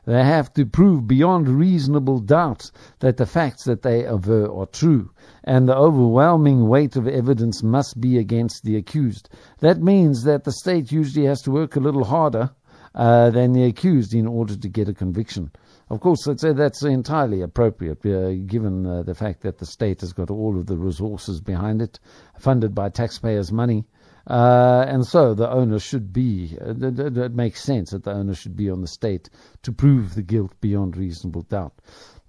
[0.08, 5.12] They have to prove beyond reasonable doubt that the facts that they aver are true,
[5.44, 9.28] and the overwhelming weight of evidence must be against the accused.
[9.60, 12.52] That means that the state usually has to work a little harder
[12.96, 15.52] uh, than the accused in order to get a conviction.
[15.90, 20.00] Of course, that's, uh, that's entirely appropriate, uh, given uh, the fact that the state
[20.00, 22.00] has got all of the resources behind it,
[22.40, 23.84] funded by taxpayers' money.
[24.28, 28.58] Uh, and so the owner should be, uh, it makes sense that the owner should
[28.58, 29.30] be on the state
[29.64, 31.74] to prove the guilt beyond reasonable doubt.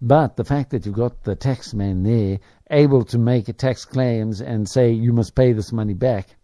[0.01, 2.39] But the fact that you've got the taxman there
[2.71, 6.37] able to make tax claims and say you must pay this money back,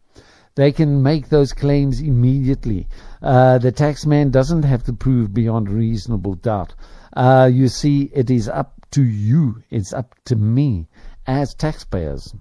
[0.57, 2.89] they can make those claims immediately.
[3.23, 6.75] Uh, the taxman doesn't have to prove beyond reasonable doubt.
[7.17, 10.89] Uh, you see, it is up to you, it's up to me
[11.27, 12.35] as taxpayers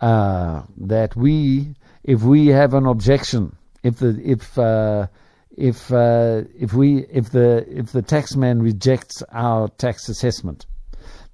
[0.00, 1.74] uh, that we,
[2.06, 5.08] if we have an objection, if the if uh,
[5.50, 10.66] if uh, if we if the if the taxman rejects our tax assessment,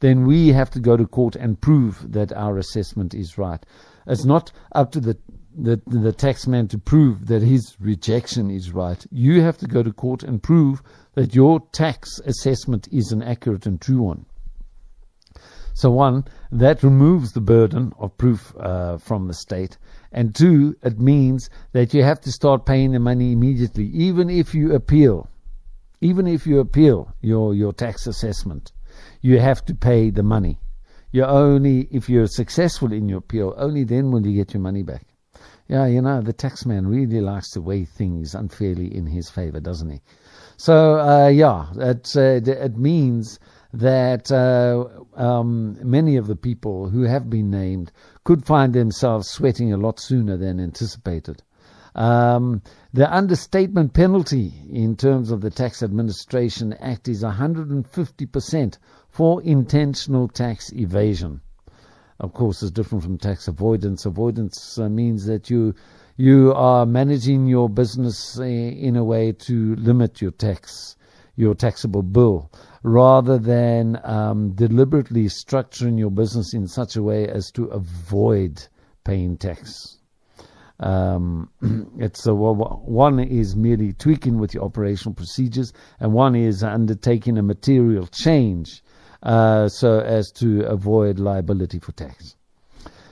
[0.00, 3.64] then we have to go to court and prove that our assessment is right.
[4.06, 5.18] It's not up to the
[5.54, 9.04] the, the taxman to prove that his rejection is right.
[9.10, 10.82] You have to go to court and prove
[11.14, 14.24] that your tax assessment is an accurate and true one.
[15.74, 19.76] So, one, that removes the burden of proof uh, from the state.
[20.12, 24.54] And two, it means that you have to start paying the money immediately, even if
[24.54, 25.28] you appeal.
[26.00, 28.72] Even if you appeal your, your tax assessment,
[29.22, 30.58] you have to pay the money.
[31.12, 34.82] You only, if you're successful in your appeal, only then will you get your money
[34.82, 35.06] back.
[35.68, 39.90] Yeah, you know, the taxman really likes to weigh things unfairly in his favor, doesn't
[39.90, 40.00] he?
[40.56, 43.38] So, uh, yeah, it, uh, it means
[43.72, 44.86] that uh,
[45.20, 47.90] um, many of the people who have been named
[48.24, 51.42] could find themselves sweating a lot sooner than anticipated.
[51.94, 58.78] Um, the understatement penalty in terms of the Tax Administration Act is 150%
[59.10, 61.42] for intentional tax evasion.
[62.18, 64.06] Of course, it's different from tax avoidance.
[64.06, 65.74] Avoidance uh, means that you
[66.16, 70.96] you are managing your business uh, in a way to limit your tax,
[71.36, 72.50] your taxable bill
[72.82, 78.66] rather than um, deliberately structuring your business in such a way as to avoid
[79.04, 79.98] paying tax.
[80.80, 81.50] Um,
[81.98, 87.42] it's a, one is merely tweaking with your operational procedures, and one is undertaking a
[87.42, 88.82] material change
[89.22, 92.36] uh, so as to avoid liability for tax.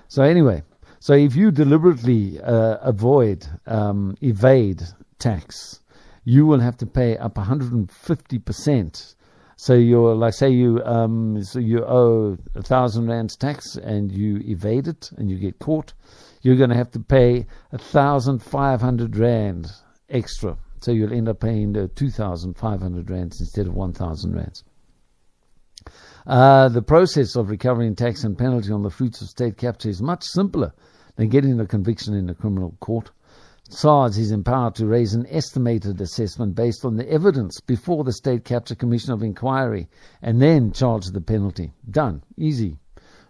[0.09, 0.64] So anyway,
[0.98, 4.83] so if you deliberately uh, avoid, um, evade
[5.18, 5.79] tax,
[6.24, 9.14] you will have to pay up 150 percent
[9.61, 14.38] so you're like say you um, so you owe a thousand rand tax and you
[14.38, 15.92] evade it and you get caught,
[16.40, 19.66] you're going to have to pay a thousand five hundred rand
[20.09, 20.56] extra.
[20.80, 24.64] So you'll end up paying two thousand five hundred rands instead of one thousand rands.
[26.26, 30.00] Uh, the process of recovering tax and penalty on the fruits of state capture is
[30.00, 30.72] much simpler
[31.16, 33.11] than getting a conviction in a criminal court.
[33.72, 38.44] SARS is empowered to raise an estimated assessment based on the evidence before the State
[38.44, 39.88] Capture Commission of Inquiry
[40.22, 41.72] and then charge the penalty.
[41.88, 42.22] Done.
[42.37, 42.76] Easy.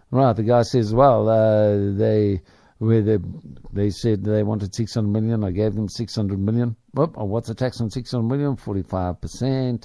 [0.09, 2.41] Right, the guy says, well, uh, they
[2.79, 3.19] where they,
[3.71, 6.75] they said they wanted 600 million, I gave them 600 million.
[6.97, 8.55] Oh, what's the tax on 600 million?
[8.55, 9.83] 45%.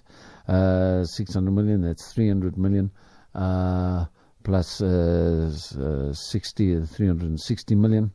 [0.48, 2.90] Uh, 600 million, that's 300 million.
[3.34, 4.06] Uh,
[4.42, 8.10] plus uh, uh 60, 360 million.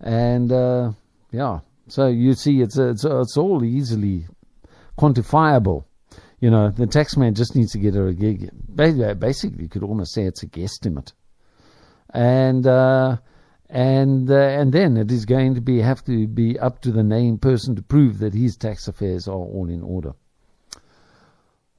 [0.00, 0.90] And, uh,
[1.30, 4.26] yeah, so you see, it's it's it's all easily
[4.98, 5.84] quantifiable.
[6.40, 8.50] You know, the taxman just needs to get a gig.
[8.74, 11.12] Basically, you could almost say it's a guesstimate,
[12.10, 13.16] and uh,
[13.68, 17.02] and uh, and then it is going to be have to be up to the
[17.02, 20.12] named person to prove that his tax affairs are all in order.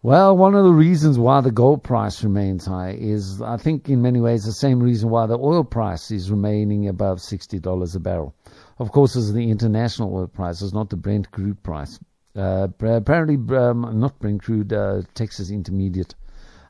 [0.02, 4.04] Well, one of the reasons why the gold price remains high is, I think, in
[4.04, 8.00] many ways, the same reason why the oil price is remaining above sixty dollars a
[8.00, 8.36] barrel
[8.78, 12.00] of course, is the international oil price, it's not the Brent crude price.
[12.36, 16.14] Uh, apparently, um, not Brent crude, uh, Texas Intermediate,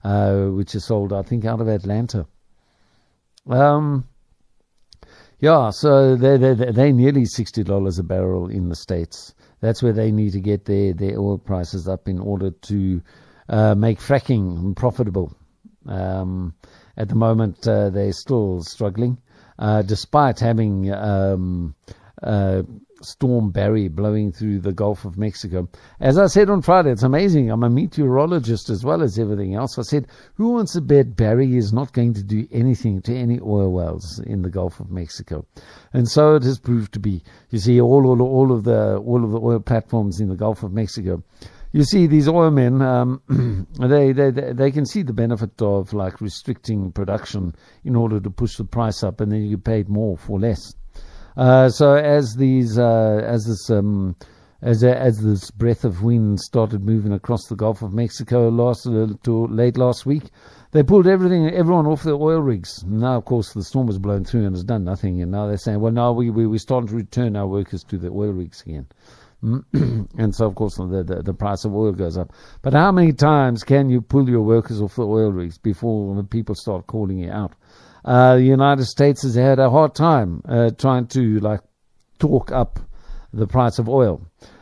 [0.04, 2.28] uh, which is sold, I think, out of Atlanta.
[3.48, 4.08] Um,
[5.40, 9.34] yeah, so they they they nearly sixty dollars a barrel in the states.
[9.60, 13.02] That's where they need to get their their oil prices up in order to
[13.50, 15.36] uh, make fracking profitable.
[15.88, 16.56] Um,
[16.98, 19.18] at the moment, uh, they're still struggling
[19.60, 21.76] uh, despite having um,
[22.22, 22.64] uh,
[23.02, 25.68] Storm Barry blowing through the Gulf of Mexico.
[26.00, 27.52] As I said on Friday, it's amazing.
[27.52, 29.78] I'm a meteorologist as well as everything else.
[29.78, 33.40] I said, who wants to bet Barry is not going to do anything to any
[33.40, 35.46] oil wells in the Gulf of Mexico?
[35.94, 37.24] And so it has proved to be.
[37.50, 40.64] You see, all, all, all of the all of the oil platforms in the Gulf
[40.64, 41.24] of Mexico
[41.76, 43.22] you see these oil men um,
[43.80, 47.54] they, they they can see the benefit of like restricting production
[47.84, 50.74] in order to push the price up and then you get paid more for less
[51.36, 54.16] uh, so as these uh, as this um,
[54.62, 59.08] as as this breath of wind started moving across the Gulf of Mexico last uh,
[59.24, 60.24] to late last week.
[60.72, 62.84] They pulled everything, everyone off their oil rigs.
[62.84, 65.22] Now, of course, the storm has blown through and has done nothing.
[65.22, 67.98] And now they're saying, well, now we, we, we're starting to return our workers to
[67.98, 68.88] the oil rigs again.
[69.74, 72.32] and so, of course, the, the, the price of oil goes up.
[72.62, 76.56] But how many times can you pull your workers off the oil rigs before people
[76.56, 77.54] start calling you out?
[78.04, 81.62] Uh, the United States has had a hard time uh, trying to like
[82.20, 82.80] talk up
[83.34, 84.22] the price of oil.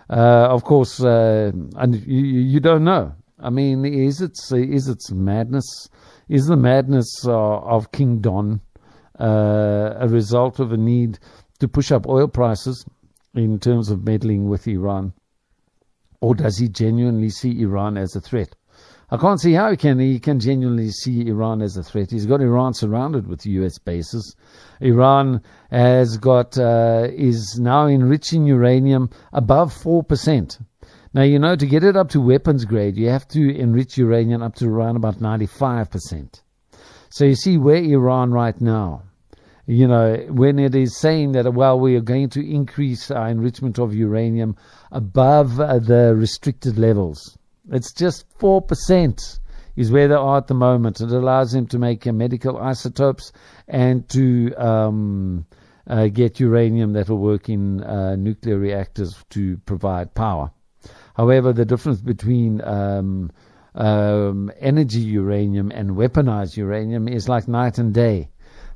[0.09, 3.13] Uh, of course, uh, and you, you don't know.
[3.39, 5.89] I mean, is it is it madness?
[6.29, 8.61] Is the madness uh, of King Don
[9.19, 11.19] uh, a result of a need
[11.59, 12.85] to push up oil prices
[13.33, 15.13] in terms of meddling with Iran?
[16.21, 18.55] Or does he genuinely see Iran as a threat?
[19.09, 22.09] I can't see how he can he can genuinely see Iran as a threat.
[22.09, 23.77] He's got Iran surrounded with U.S.
[23.77, 24.35] bases.
[24.79, 30.57] Iran has got uh, is now enriching uranium above four percent.
[31.13, 34.41] Now, you know, to get it up to weapons grade, you have to enrich uranium
[34.41, 36.41] up to around about 95%.
[37.11, 39.03] So you see where Iran right now,
[39.65, 43.79] you know, when it is saying that, well, we are going to increase our enrichment
[43.79, 44.57] of uranium
[44.91, 47.37] above uh, the restricted levels.
[47.71, 49.39] It's just 4%
[49.75, 50.99] is where they are at the moment.
[50.99, 53.31] It allows them to make medical isotopes
[53.67, 55.45] and to um,
[55.87, 60.51] uh, get uranium that will work in uh, nuclear reactors to provide power.
[61.15, 63.31] However, the difference between um,
[63.75, 68.29] um, energy uranium and weaponized uranium is like night and day.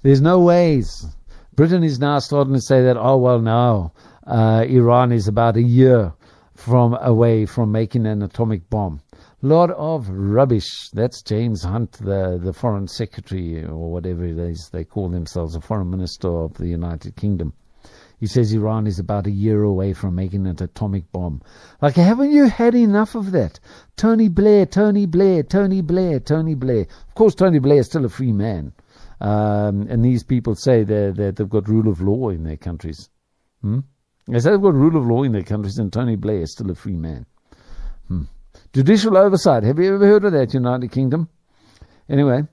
[0.07, 1.05] There's no ways.
[1.53, 3.91] Britain is now starting to say that, oh, well, now
[4.25, 6.13] uh, Iran is about a year
[6.55, 9.01] from away from making an atomic bomb.
[9.41, 10.89] Lot of rubbish.
[10.93, 15.59] That's James Hunt, the, the foreign secretary, or whatever it is they call themselves, the
[15.59, 17.51] foreign minister of the United Kingdom.
[18.17, 21.41] He says Iran is about a year away from making an atomic bomb.
[21.81, 23.59] Like, haven't you had enough of that?
[23.97, 26.87] Tony Blair, Tony Blair, Tony Blair, Tony Blair.
[27.09, 28.71] Of course, Tony Blair is still a free man.
[29.19, 33.09] Um, and these people say that they've got rule of law in their countries.
[33.61, 33.79] Hmm?
[34.27, 36.69] They say they've got rule of law in their countries, and Tony Blair is still
[36.69, 37.25] a free man.
[38.07, 38.23] Hmm.
[38.73, 39.63] Judicial oversight.
[39.63, 41.29] Have you ever heard of that, United Kingdom?
[42.09, 42.43] Anyway,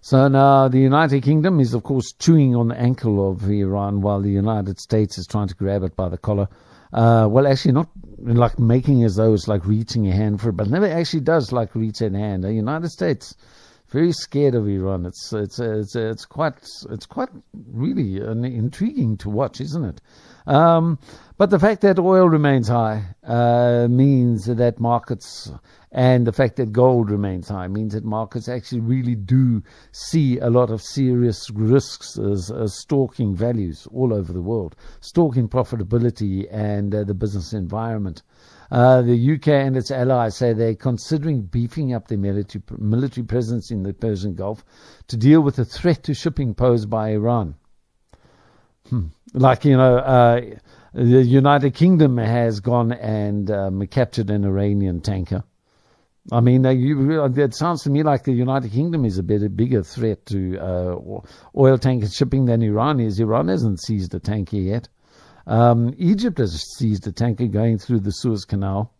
[0.00, 4.20] so now the United Kingdom is, of course, chewing on the ankle of Iran while
[4.20, 6.48] the United States is trying to grab it by the collar.
[6.92, 10.56] Uh, well, actually, not like making as though it's like reaching a hand for it,
[10.56, 12.44] but never actually does like reach a hand.
[12.44, 13.34] The United States
[13.90, 15.06] very scared of Iran.
[15.06, 16.54] It's it's it's it's quite
[16.90, 17.30] it's quite
[17.72, 20.00] really intriguing to watch, isn't it?
[20.46, 20.98] Um,
[21.36, 25.52] but the fact that oil remains high uh, means that markets
[25.92, 29.62] and the fact that gold remains high means that markets actually really do
[29.92, 35.48] see a lot of serious risks as, as stalking values all over the world, stalking
[35.48, 38.22] profitability and uh, the business environment.
[38.70, 43.70] Uh, the UK and its allies say they're considering beefing up their military, military presence
[43.70, 44.64] in the Persian Gulf
[45.06, 47.54] to deal with the threat to shipping posed by Iran.
[48.90, 49.06] Hmm.
[49.32, 50.40] Like, you know, uh,
[50.92, 55.44] the United Kingdom has gone and um, captured an Iranian tanker.
[56.30, 60.26] I mean, it sounds to me like the United Kingdom is a bit bigger threat
[60.26, 61.20] to uh,
[61.56, 63.18] oil tanker shipping than Iran is.
[63.18, 64.88] Iran hasn't seized a tanker yet.
[65.48, 68.92] Um, Egypt has seized a tanker going through the Suez Canal.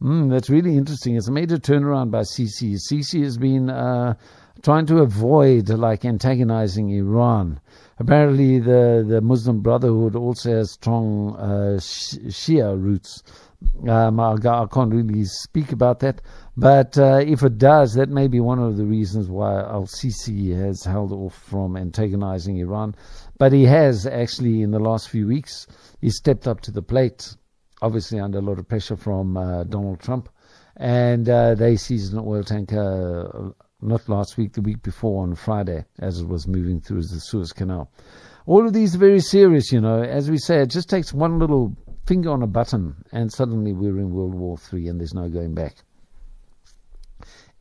[0.00, 1.16] Mm, that's really interesting.
[1.16, 2.76] It's a major turnaround by Sisi.
[2.76, 4.14] Sisi has been uh,
[4.62, 7.60] trying to avoid like antagonizing Iran.
[7.98, 13.22] Apparently, the, the Muslim Brotherhood also has strong uh, Shia roots.
[13.86, 16.22] Um, I, I, can't really speak about that,
[16.56, 20.56] but uh, if it does, that may be one of the reasons why Al Sisi
[20.56, 22.94] has held off from antagonizing Iran.
[23.40, 25.66] But he has actually, in the last few weeks,
[26.02, 27.34] he stepped up to the plate,
[27.80, 30.28] obviously under a lot of pressure from uh, Donald Trump.
[30.76, 35.36] And uh, they seized an oil tanker uh, not last week, the week before on
[35.36, 37.90] Friday, as it was moving through the Suez Canal.
[38.44, 40.02] All of these are very serious, you know.
[40.02, 41.74] As we say, it just takes one little
[42.06, 45.54] finger on a button, and suddenly we're in World War Three, and there's no going
[45.54, 45.76] back.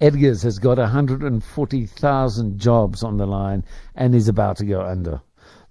[0.02, 3.64] Edgars has got 140,000 jobs on the line
[3.96, 5.22] and is about to go under.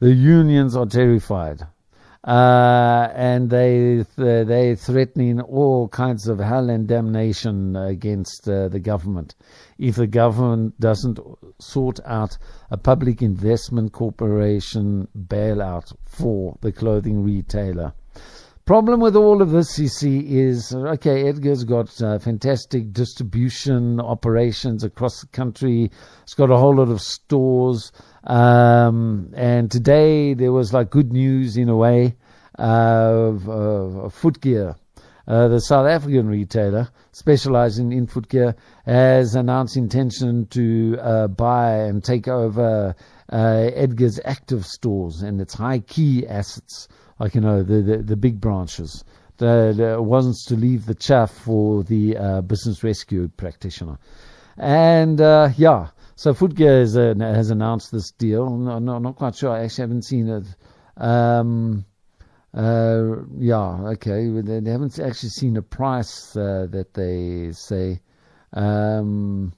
[0.00, 1.66] The unions are terrified.
[2.24, 9.34] Uh, and they they threatening all kinds of hell and damnation against uh, the government
[9.78, 11.18] if the government doesn't
[11.60, 12.36] sort out
[12.70, 17.92] a public investment corporation bailout for the clothing retailer.
[18.68, 21.26] Problem with all of this, you see, is okay.
[21.26, 25.90] Edgar's got uh, fantastic distribution operations across the country.
[26.24, 27.92] It's got a whole lot of stores.
[28.28, 32.16] Um, and today there was like good news in a way.
[32.58, 34.76] of uh, Footgear.
[35.26, 38.56] Uh, the South African retailer specializing in footgear
[38.86, 42.94] has announced intention to uh, buy and take over
[43.30, 48.16] uh, Edgar's active stores and its high key assets, like you know the the, the
[48.16, 49.04] big branches.
[49.36, 53.98] The wants to leave the chaff for the uh, business rescue practitioner,
[54.56, 55.88] and uh, yeah.
[56.18, 58.50] So Footgear is, has announced this deal.
[58.50, 59.52] No, no, not quite sure.
[59.52, 60.46] I actually haven't seen it.
[60.96, 61.84] Um,
[62.52, 64.28] uh, yeah, okay.
[64.28, 68.00] They, they, haven't actually seen a price uh, that they say.
[68.52, 69.52] Um,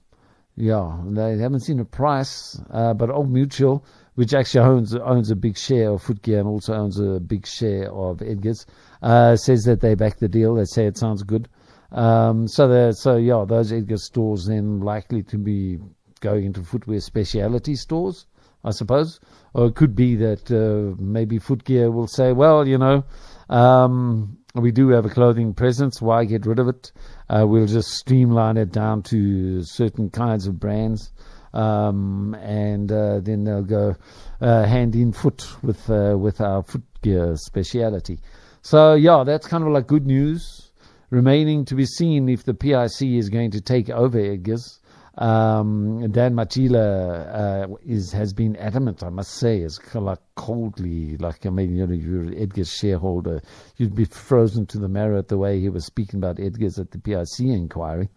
[0.54, 3.82] yeah, they haven't seen a price, uh, but Old Mutual,
[4.16, 7.90] which actually owns owns a big share of Footgear and also owns a big share
[7.90, 8.66] of Edgar's,
[9.00, 10.56] uh, says that they back the deal.
[10.56, 11.48] They say it sounds good.
[11.90, 15.78] Um, so, so yeah, those Edgar stores then likely to be
[16.20, 18.26] going into footwear specialty stores.
[18.64, 19.20] I suppose.
[19.54, 23.04] Or it could be that uh, maybe Footgear will say, well, you know,
[23.48, 26.00] um, we do have a clothing presence.
[26.00, 26.92] Why get rid of it?
[27.28, 31.10] Uh, we'll just streamline it down to certain kinds of brands.
[31.52, 33.96] Um, and uh, then they'll go
[34.40, 38.20] uh, hand in foot with uh, with our footgear speciality.
[38.62, 40.70] So yeah, that's kind of like good news.
[41.10, 44.79] Remaining to be seen if the PIC is going to take over Edgar's.
[45.18, 51.44] Um, Dan Matjila uh, is has been adamant, I must say, is like coldly, like
[51.46, 53.42] I mean, you know, you're Edgar's shareholder,
[53.76, 56.92] you'd be frozen to the marrow at the way he was speaking about Edgar's at
[56.92, 58.08] the PIC inquiry.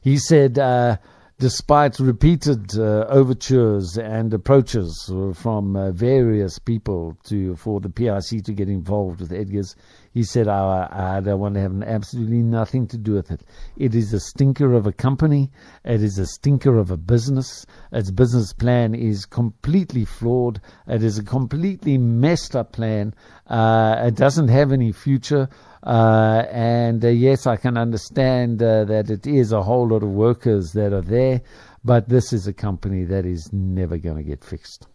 [0.00, 0.96] He said, uh,
[1.42, 8.52] despite repeated uh, overtures and approaches from uh, various people to for the PIC to
[8.52, 9.74] get involved with Edgar's,
[10.14, 13.42] he said, I, I don't want to have absolutely nothing to do with it.
[13.76, 15.50] It is a stinker of a company.
[15.84, 17.66] It is a stinker of a business.
[17.90, 20.60] Its business plan is completely flawed.
[20.86, 23.14] It is a completely messed up plan.
[23.48, 25.48] Uh, it doesn't have any future.
[25.82, 30.10] Uh, and uh, yes, I can understand uh, that it is a whole lot of
[30.10, 31.42] workers that are there,
[31.84, 34.86] but this is a company that is never going to get fixed.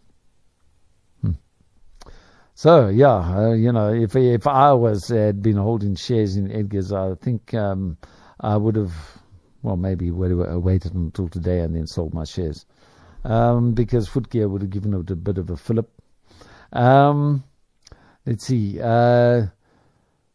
[2.54, 6.92] So yeah, uh, you know, if if I was had been holding shares in Edgar's,
[6.92, 7.96] I think um,
[8.40, 8.94] I would have,
[9.62, 12.66] well, maybe waited until today and then sold my shares,
[13.22, 15.88] um, because Footgear would have given it a bit of a fillip.
[16.72, 17.44] Um,
[18.26, 18.80] let's see.
[18.82, 19.46] Uh,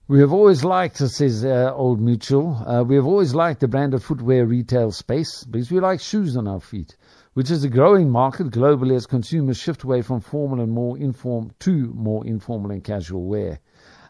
[0.08, 3.94] we have always liked, says uh, Old Mutual, uh, we have always liked the brand
[3.94, 6.96] of footwear retail space because we like shoes on our feet
[7.34, 11.52] which is a growing market globally as consumers shift away from formal and more informal
[11.60, 13.60] to more informal and casual wear.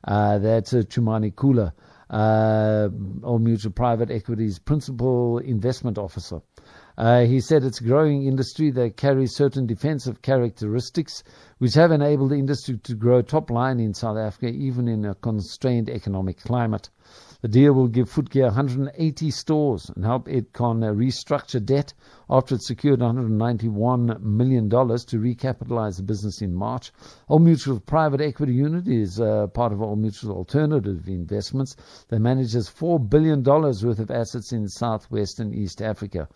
[0.05, 1.71] Uh, that's uh, Chumani Kula,
[2.09, 2.89] uh,
[3.25, 6.41] Old Mutual Private Equity's principal investment officer.
[6.97, 11.23] Uh, he said it's a growing industry that carries certain defensive characteristics
[11.57, 15.15] which have enabled the industry to grow top line in South Africa even in a
[15.15, 16.89] constrained economic climate.
[17.43, 21.93] The deal will give Footgear 180 stores and help Edcon uh, restructure debt
[22.29, 26.93] after it secured $191 million to recapitalize the business in March.
[27.27, 31.75] Old Mutual's private equity unit is uh, part of Old Mutual's alternative investments
[32.07, 36.29] that manages $4 billion worth of assets in Southwest and East Africa.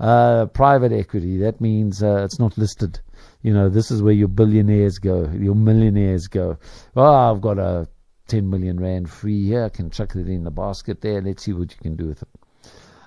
[0.00, 2.98] Uh, private equity, that means uh, it's not listed.
[3.42, 6.56] You know, this is where your billionaires go, your millionaires go.
[6.94, 7.86] Well, I've got a
[8.28, 9.64] 10 million rand free here.
[9.64, 11.20] I can chuck it in the basket there.
[11.20, 12.28] Let's see what you can do with it.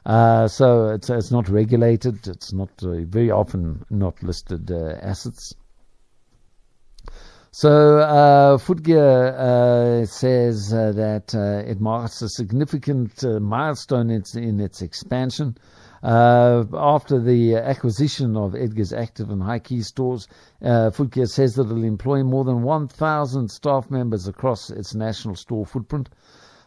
[0.05, 2.27] Uh, so it's, it's not regulated.
[2.27, 5.55] It's not uh, very often not listed uh, assets.
[7.51, 14.35] So uh, Footgear uh, says uh, that uh, it marks a significant milestone in its,
[14.35, 15.57] in its expansion.
[16.03, 20.27] Uh, after the acquisition of Edgar's Active and High Key stores,
[20.61, 25.65] uh, Footgear says that it'll employ more than 1,000 staff members across its national store
[25.65, 26.09] footprint.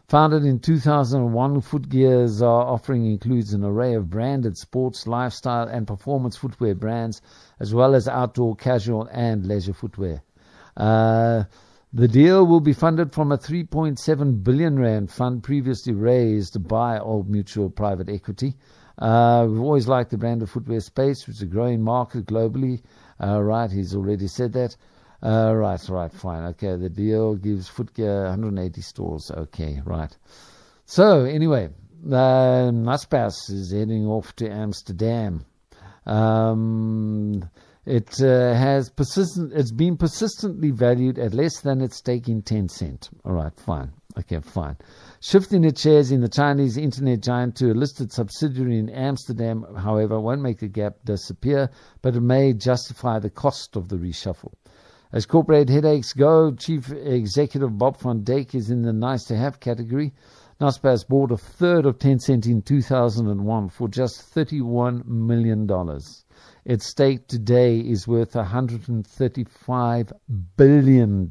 [0.07, 6.73] Founded in 2001, Footgear's offering includes an array of branded sports, lifestyle, and performance footwear
[6.73, 7.21] brands,
[7.59, 10.23] as well as outdoor, casual, and leisure footwear.
[10.75, 11.43] Uh,
[11.93, 17.29] the deal will be funded from a 3.7 billion rand fund previously raised by Old
[17.29, 18.55] Mutual Private Equity.
[18.97, 22.81] Uh, we've always liked the brand of footwear space, which is a growing market globally.
[23.21, 24.75] Uh, right, he's already said that.
[25.21, 26.43] Uh, right, right, fine.
[26.45, 29.31] Okay, the deal gives Footgear 180 stores.
[29.31, 30.15] Okay, right.
[30.85, 31.69] So, anyway,
[32.05, 35.45] uh, Naspers is heading off to Amsterdam.
[36.05, 37.49] Um,
[37.85, 39.53] it uh, has persistent.
[39.53, 43.09] It's been persistently valued at less than its stake in Tencent.
[43.25, 43.91] All right, fine.
[44.19, 44.77] Okay, fine.
[45.19, 50.19] Shifting its shares in the Chinese internet giant to a listed subsidiary in Amsterdam, however,
[50.19, 51.71] won't make the gap disappear,
[52.03, 54.53] but it may justify the cost of the reshuffle.
[55.11, 59.59] As corporate headaches go, Chief Executive Bob van Dijk is in the nice to have
[59.59, 60.13] category.
[60.61, 65.67] Naspers bought a third of Tencent in 2001 for just $31 million.
[66.63, 70.11] Its stake today is worth $135
[70.57, 71.29] billion.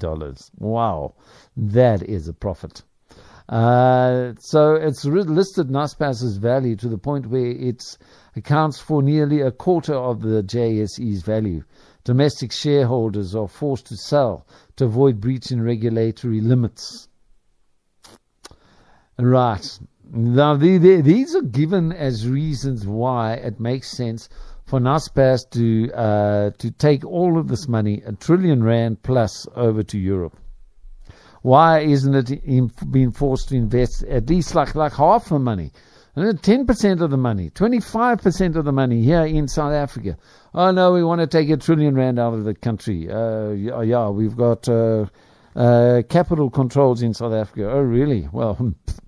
[0.59, 1.15] Wow,
[1.57, 2.83] that is a profit.
[3.49, 7.97] Uh, so it's listed Naspers' value to the point where it
[8.35, 11.63] accounts for nearly a quarter of the JSE's value.
[12.05, 17.09] Domestic shareholders are forced to sell to avoid breaching regulatory limits.
[19.19, 19.79] Right.
[20.11, 24.29] Now, the, the, these are given as reasons why it makes sense
[24.67, 29.83] for Naspers to uh, to take all of this money, a trillion rand plus, over
[29.85, 30.37] to Europe.
[31.43, 35.73] Why isn't it in, being forced to invest at least like like half the money?
[36.43, 40.17] Ten percent of the money, twenty-five percent of the money here in South Africa.
[40.55, 43.11] Oh no, we want to take a trillion rand out of the country.
[43.11, 45.07] Uh, yeah, we've got uh,
[45.55, 47.71] uh, capital controls in South Africa.
[47.71, 48.29] Oh really?
[48.33, 48.75] Well,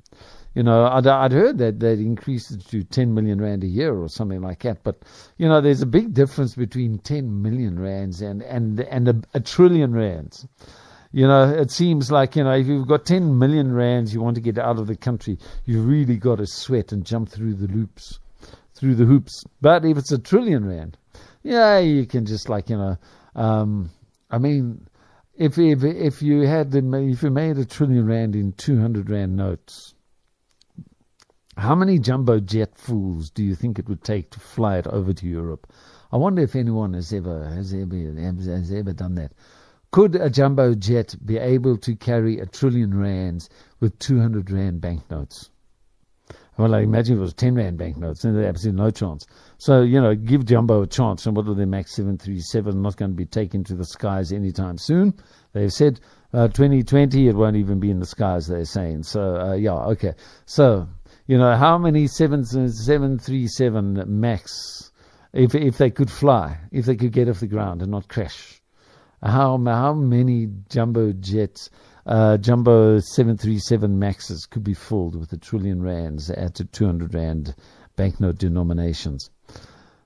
[0.58, 3.94] You know, I'd, I'd heard that they'd increased it to 10 million rand a year
[3.94, 4.82] or something like that.
[4.82, 5.02] But,
[5.36, 9.40] you know, there's a big difference between 10 million rands and, and, and a, a
[9.40, 10.48] trillion rands.
[11.10, 14.34] You know, it seems like, you know, if you've got 10 million rands you want
[14.34, 17.66] to get out of the country, you've really got to sweat and jump through the
[17.66, 18.20] loops,
[18.74, 19.44] through the hoops.
[19.60, 20.98] But if it's a trillion rand,
[21.42, 22.98] yeah, you can just like, you know,
[23.34, 23.90] um,
[24.30, 24.86] I mean,
[25.34, 26.78] if, if, if you had, the,
[27.10, 29.94] if you made a trillion rand in 200 rand notes,
[31.56, 35.12] how many jumbo jet fools do you think it would take to fly it over
[35.12, 35.72] to Europe?
[36.12, 39.32] I wonder if anyone has ever has ever has ever done that.
[39.90, 43.48] Could a jumbo jet be able to carry a trillion rands
[43.80, 45.50] with 200 rand banknotes?
[46.58, 49.26] Well, I imagine it was 10 rand banknotes, then there's absolutely no chance.
[49.58, 51.24] So, you know, give Jumbo a chance.
[51.24, 54.76] And what are the MAX 737 not going to be taken to the skies anytime
[54.76, 55.14] soon?
[55.52, 56.00] They've said
[56.34, 59.04] uh, 2020, it won't even be in the skies, they're saying.
[59.04, 60.14] So, uh, yeah, okay.
[60.46, 60.88] So,
[61.28, 64.90] you know, how many 737 MAX,
[65.32, 68.60] if, if they could fly, if they could get off the ground and not crash,
[69.22, 71.70] how, how many jumbo jets,
[72.06, 77.54] uh, jumbo 737 Maxes could be filled with a trillion rands at 200 rand
[77.96, 79.30] banknote denominations?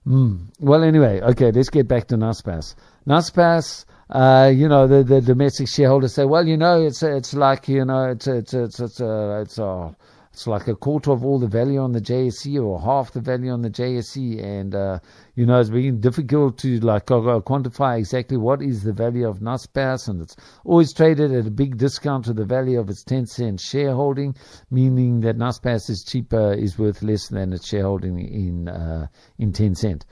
[0.07, 0.49] Mm.
[0.59, 2.75] Well, anyway, okay, let's get back to Naspers.
[3.07, 7.69] Naspers, uh, you know, the, the domestic shareholders say, well, you know, it's it's like,
[7.69, 9.93] you know, it's it's it's it's, uh, it's uh,
[10.33, 13.51] it's like a quarter of all the value on the JSE or half the value
[13.51, 14.43] on the JSE.
[14.43, 14.99] And, uh,
[15.35, 20.09] you know, it's been difficult to like quantify exactly what is the value of Naspers.
[20.09, 24.35] And it's always traded at a big discount to the value of its Tencent shareholding,
[24.71, 29.09] meaning that Naspers is cheaper, is worth less than its shareholding in, uh,
[29.39, 30.05] in Tencent.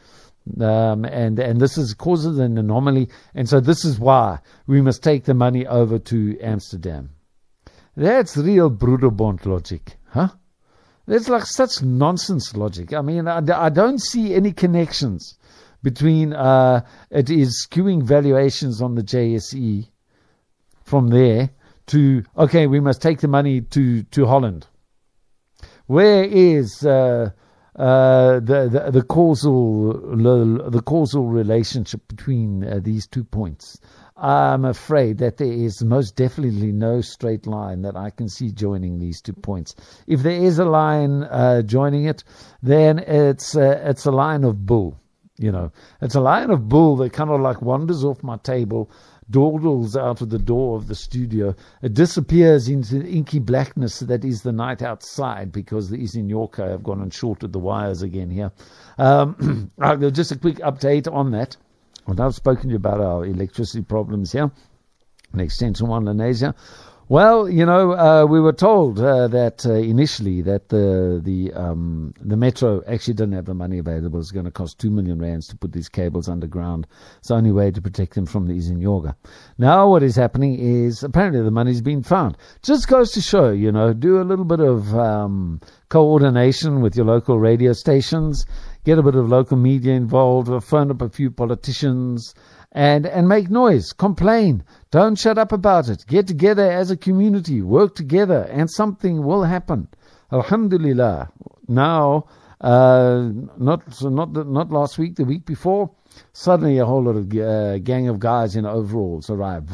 [0.61, 5.03] Um, and and this is causes an anomaly, and so this is why we must
[5.03, 7.11] take the money over to Amsterdam.
[7.95, 9.99] That's real Broederbond logic.
[10.11, 10.29] Huh?
[11.07, 12.93] That's like such nonsense logic.
[12.93, 15.37] I mean, I, I don't see any connections
[15.83, 19.89] between uh, it is skewing valuations on the JSE
[20.85, 21.51] from there
[21.87, 24.67] to okay, we must take the money to to Holland.
[25.87, 27.31] Where is uh,
[27.75, 29.93] uh, the, the, the causal
[30.71, 33.81] the causal relationship between uh, these two points?
[34.21, 38.99] I'm afraid that there is most definitely no straight line that I can see joining
[38.99, 39.75] these two points.
[40.07, 42.23] If there is a line uh, joining it,
[42.63, 45.01] then it's uh, it's a line of bull.
[45.39, 48.91] You know, it's a line of bull that kind of like wanders off my table,
[49.31, 51.55] dawdles out of the door of the studio.
[51.81, 56.83] It disappears into the inky blackness that is the night outside because the Izinyoga have
[56.83, 58.53] gone and shorted the wires again here.
[58.99, 59.71] Um,
[60.13, 61.57] just a quick update on that.
[62.07, 64.51] Well, I've spoken to you about our electricity problems here,
[65.33, 66.55] an extension one Lenasia.
[67.11, 72.15] Well, you know, uh, we were told uh, that uh, initially that the the um,
[72.21, 74.21] the metro actually didn't have the money available.
[74.21, 76.87] It's going to cost two million rands to put these cables underground.
[77.19, 79.17] It's the only way to protect them from the Izinyoga.
[79.59, 82.37] Now, what is happening is apparently the money's been found.
[82.63, 87.07] Just goes to show, you know, do a little bit of um, coordination with your
[87.07, 88.47] local radio stations
[88.85, 92.35] get a bit of local media involved, phone up a few politicians,
[92.73, 94.65] and, and make noise, complain.
[94.91, 96.05] Don't shut up about it.
[96.07, 99.89] Get together as a community, work together, and something will happen.
[100.33, 101.31] Alhamdulillah.
[101.69, 102.27] Now,
[102.61, 105.91] uh, not not not last week, the week before,
[106.33, 109.71] suddenly a whole lot of uh, gang of guys in overalls arrived,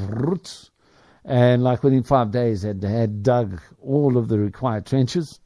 [1.25, 5.41] and like within five days, had had dug all of the required trenches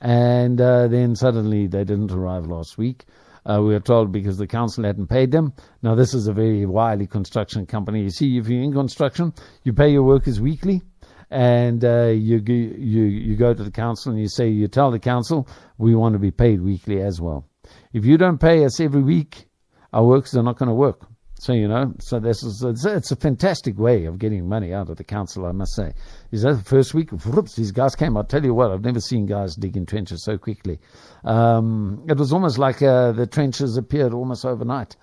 [0.00, 3.04] and uh, then suddenly they didn't arrive last week.
[3.44, 5.54] Uh, we were told because the council hadn't paid them.
[5.82, 8.02] Now, this is a very wily construction company.
[8.02, 9.32] You see, if you're in construction,
[9.64, 10.82] you pay your workers weekly
[11.30, 14.98] and uh, you, you you go to the council and you say you tell the
[14.98, 17.46] council we want to be paid weekly as well.
[17.92, 19.48] If you don't pay us every week,
[19.92, 21.07] our workers are not going to work.
[21.40, 24.96] So you know, so this is it's a, fantastic way of getting money out of
[24.96, 25.92] the council, I must say.
[26.32, 27.10] Is that the first week?
[27.10, 28.16] Whoops, these guys came.
[28.16, 30.80] I'll tell you what, I've never seen guys digging trenches so quickly.
[31.24, 34.96] Um, it was almost like uh, the trenches appeared almost overnight.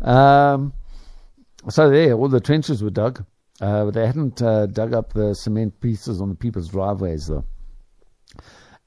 [0.00, 0.72] Um,
[1.68, 3.24] so there, all the trenches were dug.
[3.60, 7.44] Uh, but they hadn't uh, dug up the cement pieces on the people's driveways though.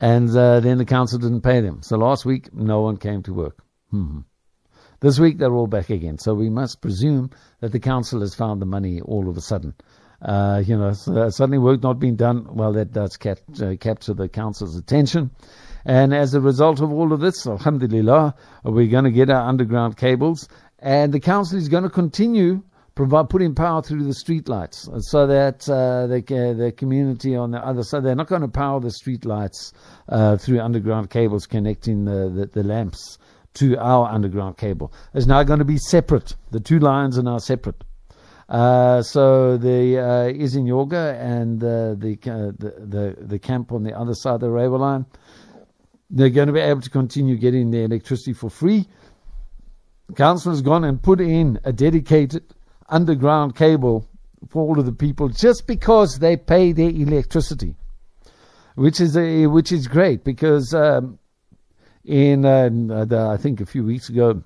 [0.02, 1.82] And uh, then the council didn't pay them.
[1.82, 3.64] So last week, no one came to work.
[3.92, 4.20] Hmm.
[5.00, 6.18] This week, they're all back again.
[6.18, 9.74] So we must presume that the council has found the money all of a sudden.
[10.22, 14.30] Uh, you know, suddenly work not being done, well, that does cap- uh, capture the
[14.30, 15.30] council's attention.
[15.86, 19.98] And as a result of all of this, alhamdulillah, we're going to get our underground
[19.98, 20.48] cables.
[20.80, 22.64] And the council is going to continue
[22.96, 26.22] provide putting power through the streetlights so that uh, the,
[26.58, 29.74] the community on the other side, they're not going to power the streetlights
[30.08, 33.18] uh, through underground cables connecting the, the, the, lamps
[33.56, 34.94] to our underground cable.
[35.14, 36.36] It's now going to be separate.
[36.52, 37.84] The two lines are now separate.
[38.48, 43.98] Uh, so the uh, Izinyoga and uh, the, uh, the, the the camp on the
[43.98, 45.06] other side of the railway line,
[46.12, 48.88] they're going to be able to continue getting their electricity for free.
[50.16, 52.44] Council has gone and put in a dedicated
[52.88, 54.08] underground cable
[54.50, 57.76] for all of the people just because they pay their electricity,
[58.76, 61.18] which is a, which is great because um,
[62.06, 62.70] in uh,
[63.06, 64.44] the, I think a few weeks ago.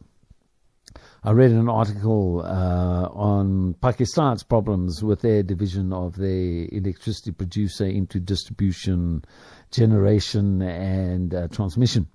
[1.22, 7.86] I read an article uh, on Pakistan's problems with their division of their electricity producer
[7.86, 9.26] into distribution,
[9.70, 12.07] generation, and uh, transmission.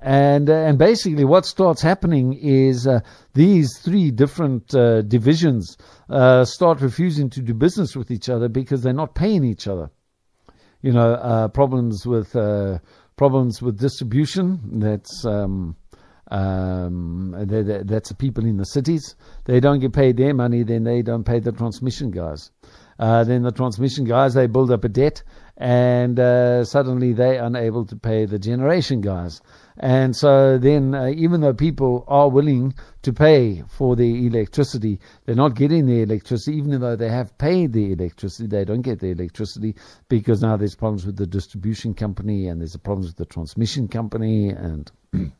[0.00, 3.00] And, uh, and basically, what starts happening is uh,
[3.34, 5.76] these three different uh, divisions
[6.08, 9.90] uh, start refusing to do business with each other because they're not paying each other.
[10.82, 12.78] You know, uh, problems with uh,
[13.16, 14.80] problems with distribution.
[14.80, 15.76] That's um,
[16.30, 19.14] um, they, they, that's the people in the cities.
[19.44, 22.50] They don't get paid their money, then they don't pay the transmission guys.
[22.98, 25.22] then the transmission guys they build up a debt,
[25.56, 26.16] and
[26.66, 29.40] suddenly they're unable to pay the generation guys.
[29.78, 35.34] And so then, uh, even though people are willing to pay for the electricity, they're
[35.34, 39.10] not getting the electricity, even though they have paid the electricity, they don't get the
[39.10, 39.74] electricity
[40.08, 43.86] because now there's problems with the distribution company and there's a problems with the transmission
[43.86, 44.48] company.
[44.48, 44.90] And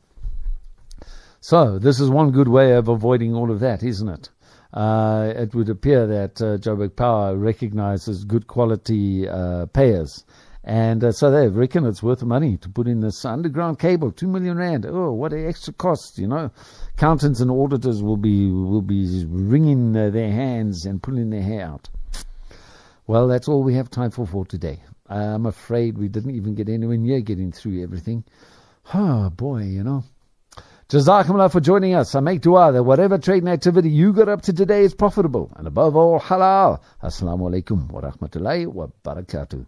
[1.41, 4.29] so, this is one good way of avoiding all of that, isn't it?
[4.73, 10.25] Uh, it would appear that uh, Joburg Power recognizes good quality uh, payers
[10.67, 14.27] and uh, so they reckon it's worth money to put in this underground cable, two
[14.27, 14.85] million rand.
[14.85, 16.51] Oh, what an extra cost, you know.
[16.95, 21.65] Accountants and auditors will be will be wringing uh, their hands and pulling their hair
[21.65, 21.89] out.
[23.07, 24.81] Well, that's all we have time for for today.
[25.09, 28.25] I'm afraid we didn't even get anywhere near getting through everything.
[28.95, 30.05] Oh boy, you know.
[30.89, 32.15] Jazakumullah for joining us.
[32.15, 35.67] I make dua that whatever trading activity you got up to today is profitable and
[35.67, 36.81] above all halal.
[37.03, 39.67] Assalamu alaikum wa rahmatullahi wa barakatuh.